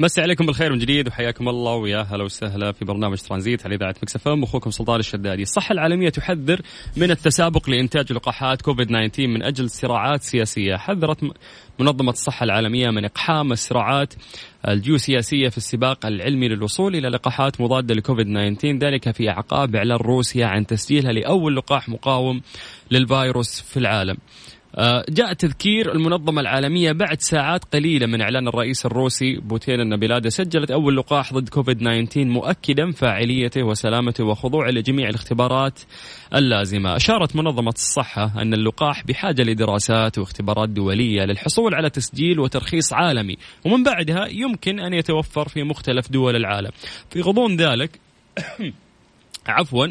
مسي 0.00 0.20
عليكم 0.20 0.46
بالخير 0.46 0.72
من 0.72 0.78
جديد 0.78 1.08
وحياكم 1.08 1.48
الله 1.48 1.74
ويا 1.74 2.02
هلا 2.02 2.24
وسهلا 2.24 2.72
في 2.72 2.84
برنامج 2.84 3.18
ترانزيت 3.18 3.66
على 3.66 3.74
إذاعة 3.74 3.94
Mix 4.02 4.26
FM. 4.26 4.42
أخوكم 4.42 4.70
سلطان 4.70 5.00
الشدادي، 5.00 5.42
الصحة 5.42 5.72
العالمية 5.72 6.08
تحذر 6.08 6.60
من 6.96 7.10
التسابق 7.10 7.70
لإنتاج 7.70 8.12
لقاحات 8.12 8.62
كوفيد 8.62 8.86
19 8.86 9.26
من 9.26 9.42
أجل 9.42 9.70
صراعات 9.70 10.22
سياسية، 10.22 10.76
حذرت 10.76 11.18
منظمة 11.78 12.10
الصحة 12.10 12.44
العالمية 12.44 12.90
من 12.90 13.04
إقحام 13.04 13.52
الصراعات 13.52 14.14
الجيوسياسية 14.68 15.48
في 15.48 15.56
السباق 15.56 16.06
العلمي 16.06 16.48
للوصول 16.48 16.96
إلى 16.96 17.08
لقاحات 17.08 17.60
مضادة 17.60 17.94
لكوفيد 17.94 18.26
19 18.26 18.78
ذلك 18.78 19.10
في 19.10 19.30
أعقاب 19.30 19.76
إعلان 19.76 19.98
روسيا 19.98 20.46
عن 20.46 20.66
تسجيلها 20.66 21.12
لأول 21.12 21.56
لقاح 21.56 21.88
مقاوم 21.88 22.40
للفيروس 22.90 23.60
في 23.60 23.76
العالم. 23.76 24.16
آه، 24.74 25.04
جاء 25.08 25.32
تذكير 25.32 25.92
المنظمة 25.92 26.40
العالمية 26.40 26.92
بعد 26.92 27.20
ساعات 27.20 27.64
قليلة 27.64 28.06
من 28.06 28.20
إعلان 28.20 28.48
الرئيس 28.48 28.86
الروسي 28.86 29.36
بوتين 29.36 29.80
أن 29.80 29.96
بلاده 29.96 30.28
سجلت 30.28 30.70
أول 30.70 30.96
لقاح 30.96 31.32
ضد 31.32 31.48
كوفيد 31.48 31.78
19 31.78 32.24
مؤكدا 32.24 32.90
فاعليته 32.90 33.62
وسلامته 33.62 34.24
وخضوعه 34.24 34.70
لجميع 34.70 35.08
الاختبارات 35.08 35.80
اللازمة. 36.34 36.96
أشارت 36.96 37.36
منظمة 37.36 37.72
الصحة 37.76 38.42
أن 38.42 38.54
اللقاح 38.54 39.06
بحاجة 39.06 39.42
لدراسات 39.42 40.18
واختبارات 40.18 40.68
دولية 40.68 41.22
للحصول 41.24 41.74
على 41.74 41.90
تسجيل 41.90 42.40
وترخيص 42.40 42.92
عالمي 42.92 43.36
ومن 43.64 43.82
بعدها 43.82 44.26
يمكن 44.26 44.80
أن 44.80 44.94
يتوفر 44.94 45.48
في 45.48 45.62
مختلف 45.62 46.10
دول 46.10 46.36
العالم. 46.36 46.70
في 47.10 47.20
غضون 47.20 47.56
ذلك 47.56 48.00
عفوا 49.48 49.86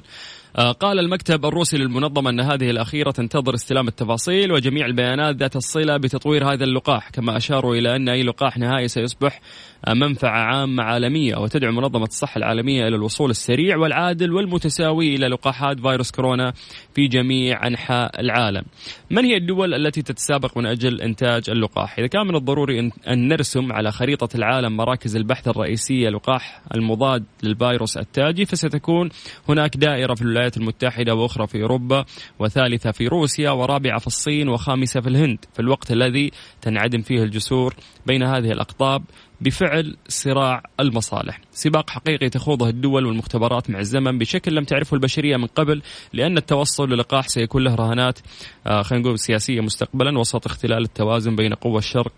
قال 0.58 1.00
المكتب 1.00 1.46
الروسي 1.46 1.78
للمنظمة 1.78 2.30
أن 2.30 2.40
هذه 2.40 2.70
الأخيرة 2.70 3.12
تنتظر 3.12 3.56
استلام 3.56 3.88
التفاصيل 3.88 4.52
وجميع 4.52 4.86
البيانات 4.86 5.36
ذات 5.36 5.56
الصلة 5.56 5.98
بتطوير 5.98 6.54
هذا 6.54 6.64
اللقاح. 6.64 7.10
كما 7.10 7.38
أشاروا 7.38 7.76
إلى 7.76 7.96
أن 7.96 8.10
أي 8.10 8.24
لقاح 8.24 8.58
نهائي 8.58 8.88
سيصبح 8.88 9.42
منفعة 9.88 10.40
عامة 10.40 10.84
عالمية 10.84 11.36
وتدعو 11.36 11.72
منظمة 11.72 12.04
الصحة 12.06 12.38
العالمية 12.38 12.88
إلى 12.88 12.96
الوصول 12.96 13.30
السريع 13.30 13.78
والعادل 13.78 14.34
والمتساوي 14.34 15.16
إلى 15.16 15.28
لقاحات 15.28 15.80
فيروس 15.80 16.12
كورونا 16.12 16.54
في 16.96 17.08
جميع 17.08 17.68
أنحاء 17.68 18.22
العالم. 18.22 18.64
من 19.12 19.26
هي 19.26 19.38
الدول 19.38 19.74
التي 19.74 20.02
تتسابق 20.02 20.58
من 20.58 20.66
أجل 20.66 21.02
إنتاج 21.02 21.50
اللقاح؟ 21.50 22.00
إذا 22.00 22.08
كان 22.08 22.28
من 22.28 22.36
الضروري 22.36 22.80
أن 23.08 23.28
نرسم 23.28 23.74
على 23.74 23.92
خريطة 23.92 24.36
العالم 24.36 24.78
مراكز 24.78 25.16
البحث 25.16 25.48
الرئيسية 25.48 26.10
لقاح 26.10 26.62
المضاد 26.76 27.24
للفيروس 27.44 27.98
التاجي 27.98 28.46
فستكون 28.46 29.10
هناك 29.50 29.78
دائرة 29.78 30.14
في 30.14 30.22
الولايات 30.22 30.47
المتحدة 30.58 31.16
وأخرى 31.16 31.48
في 31.48 31.62
أوروبا 31.62 32.06
وثالثة 32.40 32.92
في 32.92 33.08
روسيا 33.08 33.52
ورابعة 33.52 34.00
في 34.00 34.08
الصين 34.08 34.50
وخامسة 34.50 35.02
في 35.02 35.10
الهند. 35.10 35.46
في 35.54 35.60
الوقت 35.60 35.92
الذي 35.92 36.32
تنعدم 36.62 37.02
فيه 37.02 37.24
الجسور 37.24 37.76
بين 38.06 38.24
هذه 38.24 38.52
الأقطاب 38.52 39.04
بفعل 39.42 39.98
صراع 40.08 40.64
المصالح. 40.80 41.42
سباق 41.52 41.90
حقيقي 41.90 42.30
تخوضه 42.30 42.70
الدول 42.70 43.06
والمختبرات 43.06 43.70
مع 43.70 43.80
الزمن 43.80 44.18
بشكل 44.18 44.56
لم 44.56 44.64
تعرفه 44.64 44.96
البشرية 44.96 45.38
من 45.38 45.48
قبل 45.48 45.82
لأن 46.14 46.38
التوصل 46.38 46.90
للقاح 46.90 47.28
سيكون 47.28 47.64
له 47.64 47.76
رهانات 47.76 48.20
آه 48.68 48.82
خلينا 48.82 49.06
نقول 49.06 49.20
سياسية 49.20 49.62
مستقبلا 49.62 50.20
وسط 50.20 50.46
اختلال 50.46 50.84
التوازن 50.84 51.36
بين 51.36 51.54
قوى 51.54 51.78
الشرق 51.78 52.14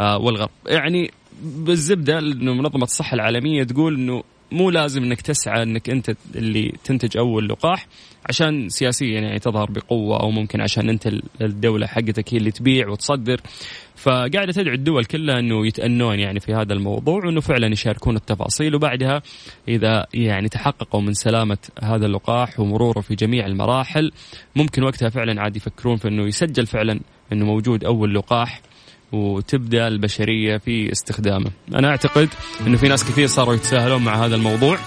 آه 0.00 0.18
والغرب. 0.18 0.50
يعني 0.66 1.10
بالزبدة 1.42 2.18
أنه 2.18 2.54
منظمة 2.54 2.82
الصحة 2.82 3.14
العالمية 3.14 3.62
تقول 3.62 3.94
أنه 3.94 4.22
مو 4.54 4.70
لازم 4.70 5.02
انك 5.02 5.20
تسعى 5.20 5.62
انك 5.62 5.90
انت 5.90 6.16
اللي 6.34 6.72
تنتج 6.84 7.16
اول 7.16 7.48
لقاح 7.48 7.86
عشان 8.28 8.68
سياسيا 8.68 9.20
يعني 9.20 9.38
تظهر 9.38 9.70
بقوة 9.70 10.20
أو 10.20 10.30
ممكن 10.30 10.60
عشان 10.60 10.88
انت 10.88 11.10
الدولة 11.40 11.86
حقتك 11.86 12.34
هي 12.34 12.38
اللي 12.38 12.50
تبيع 12.50 12.88
وتصدر. 12.88 13.40
فقاعدة 13.96 14.52
تدعو 14.52 14.74
الدول 14.74 15.04
كلها 15.04 15.38
انه 15.38 15.66
يتأنون 15.66 16.18
يعني 16.18 16.40
في 16.40 16.54
هذا 16.54 16.72
الموضوع 16.72 17.24
وانه 17.26 17.40
فعلا 17.40 17.72
يشاركون 17.72 18.16
التفاصيل 18.16 18.74
وبعدها 18.74 19.22
إذا 19.68 20.06
يعني 20.14 20.48
تحققوا 20.48 21.00
من 21.00 21.12
سلامة 21.14 21.58
هذا 21.82 22.06
اللقاح 22.06 22.60
ومروره 22.60 23.00
في 23.00 23.14
جميع 23.14 23.46
المراحل 23.46 24.12
ممكن 24.56 24.82
وقتها 24.82 25.08
فعلا 25.08 25.42
عاد 25.42 25.56
يفكرون 25.56 25.96
في 25.96 26.08
انه 26.08 26.26
يسجل 26.26 26.66
فعلا 26.66 27.00
انه 27.32 27.44
موجود 27.46 27.84
أول 27.84 28.14
لقاح 28.14 28.60
وتبدأ 29.14 29.88
البشرية 29.88 30.56
في 30.56 30.92
استخدامه. 30.92 31.50
أنا 31.74 31.88
أعتقد 31.88 32.28
إنه 32.66 32.76
في 32.76 32.88
ناس 32.88 33.04
كثير 33.04 33.26
صاروا 33.26 33.54
يتساهلون 33.54 34.04
مع 34.04 34.24
هذا 34.24 34.36
الموضوع. 34.36 34.78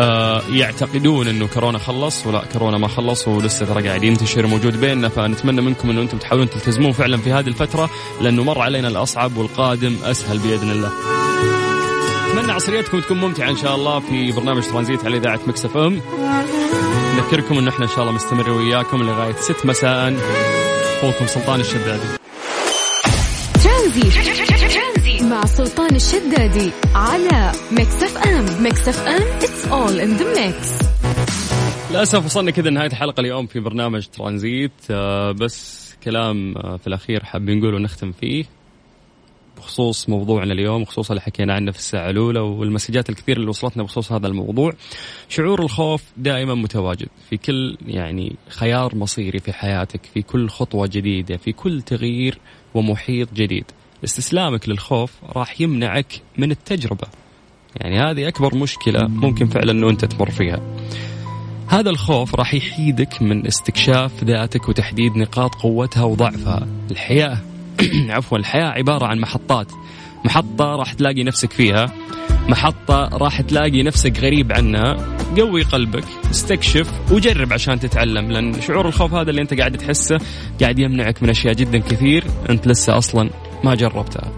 آه 0.00 0.42
يعتقدون 0.52 1.28
إنه 1.28 1.46
كورونا 1.46 1.78
خلص 1.78 2.26
ولا 2.26 2.42
كورونا 2.52 2.78
ما 2.78 2.88
خلص 2.88 3.28
ولسه 3.28 3.66
ترى 3.66 3.88
قاعد 3.88 4.04
ينتشر 4.04 4.46
موجود 4.46 4.80
بيننا 4.80 5.08
فنتمنى 5.08 5.60
منكم 5.60 5.90
إنه 5.90 6.02
أنتم 6.02 6.18
تحاولون 6.18 6.50
تلتزمون 6.50 6.92
فعلا 6.92 7.16
في 7.16 7.32
هذه 7.32 7.46
الفترة 7.46 7.90
لأنه 8.20 8.44
مر 8.44 8.60
علينا 8.60 8.88
الأصعب 8.88 9.36
والقادم 9.36 9.96
أسهل 10.04 10.38
بإذن 10.38 10.70
الله. 10.70 10.92
أتمنى 12.30 12.52
عصريتكم 12.52 13.00
تكون 13.00 13.20
ممتعة 13.20 13.50
إن 13.50 13.56
شاء 13.56 13.74
الله 13.74 14.00
في 14.00 14.32
برنامج 14.32 14.62
ترانزيت 14.62 15.04
على 15.04 15.16
إذاعة 15.16 15.40
Mix 15.46 15.76
FM. 15.76 16.00
نذكركم 17.16 17.58
إنه 17.58 17.70
إحنا 17.70 17.84
إن 17.84 17.90
شاء 17.90 18.00
الله 18.00 18.12
مستمر 18.12 18.50
وياكم 18.50 19.02
لغاية 19.02 19.36
6 19.40 19.66
مساء. 19.66 20.16
أخوكم 20.98 21.26
سلطان 21.26 21.60
الشدادي. 21.60 22.17
ترانزيت. 23.88 25.24
مع 25.24 25.44
سلطان 25.44 25.96
الشدادي 25.96 26.70
على 26.94 27.52
Mix 27.72 28.02
FM 28.02 28.62
Mix 28.62 28.88
FM 28.88 29.22
it's 29.22 29.66
all 29.66 30.00
in 30.00 30.16
the 30.16 30.46
mix 30.46 30.68
للأسف 31.90 32.24
وصلنا 32.24 32.50
كذا 32.50 32.70
نهايه 32.70 32.86
الحلقة 32.86 33.20
اليوم 33.20 33.46
في 33.46 33.60
برنامج 33.60 34.06
ترانزيت. 34.06 34.72
آه 34.90 35.32
بس 35.32 35.88
كلام 36.04 36.58
آه 36.58 36.76
في 36.76 36.86
الأخير 36.86 37.24
حابين 37.24 37.58
نقول 37.58 37.74
ونختم 37.74 38.12
فيه. 38.12 38.44
بخصوص 39.56 40.08
موضوعنا 40.08 40.52
اليوم 40.52 40.84
خصوصا 40.84 41.14
اللي 41.14 41.20
حكينا 41.20 41.54
عنه 41.54 41.72
في 41.72 41.78
الساعة 41.78 42.10
الأولى 42.10 42.40
والمسجات 42.40 43.10
الكثير 43.10 43.36
اللي 43.36 43.48
وصلتنا 43.48 43.82
بخصوص 43.82 44.12
هذا 44.12 44.26
الموضوع. 44.26 44.72
شعور 45.28 45.62
الخوف 45.62 46.02
دائما 46.16 46.54
متواجد 46.54 47.08
في 47.30 47.36
كل 47.36 47.76
يعني 47.86 48.36
خيار 48.48 48.94
مصيري 48.94 49.38
في 49.38 49.52
حياتك 49.52 50.00
في 50.14 50.22
كل 50.22 50.48
خطوة 50.48 50.86
جديدة 50.86 51.36
في 51.36 51.52
كل 51.52 51.82
تغيير 51.82 52.38
ومحيط 52.74 53.32
جديد. 53.34 53.64
استسلامك 54.04 54.68
للخوف 54.68 55.12
راح 55.36 55.60
يمنعك 55.60 56.22
من 56.38 56.50
التجربة. 56.50 57.06
يعني 57.76 57.98
هذه 57.98 58.28
أكبر 58.28 58.54
مشكلة 58.54 59.08
ممكن 59.08 59.46
فعلا 59.46 59.72
أنه 59.72 59.90
أنت 59.90 60.04
تمر 60.04 60.30
فيها. 60.30 60.60
هذا 61.68 61.90
الخوف 61.90 62.34
راح 62.34 62.54
يحيدك 62.54 63.22
من 63.22 63.46
استكشاف 63.46 64.24
ذاتك 64.24 64.68
وتحديد 64.68 65.16
نقاط 65.16 65.54
قوتها 65.54 66.04
وضعفها. 66.04 66.66
الحياة 66.90 67.38
عفوا 68.16 68.38
الحياة 68.38 68.68
عبارة 68.68 69.06
عن 69.06 69.20
محطات. 69.20 69.72
محطة 70.24 70.64
راح 70.64 70.92
تلاقي 70.92 71.24
نفسك 71.24 71.52
فيها. 71.52 71.92
محطة 72.48 73.08
راح 73.12 73.40
تلاقي 73.40 73.82
نفسك 73.82 74.18
غريب 74.18 74.52
عنها. 74.52 75.18
قوي 75.38 75.62
قلبك 75.62 76.04
استكشف 76.30 77.12
وجرب 77.12 77.52
عشان 77.52 77.80
تتعلم 77.80 78.32
لأن 78.32 78.60
شعور 78.60 78.88
الخوف 78.88 79.14
هذا 79.14 79.30
اللي 79.30 79.42
أنت 79.42 79.54
قاعد 79.54 79.76
تحسه 79.76 80.18
قاعد 80.60 80.78
يمنعك 80.78 81.22
من 81.22 81.30
أشياء 81.30 81.54
جدا 81.54 81.78
كثير 81.78 82.24
أنت 82.50 82.66
لسه 82.66 82.98
أصلا 82.98 83.30
ما 83.64 83.74
جربتها. 83.74 84.32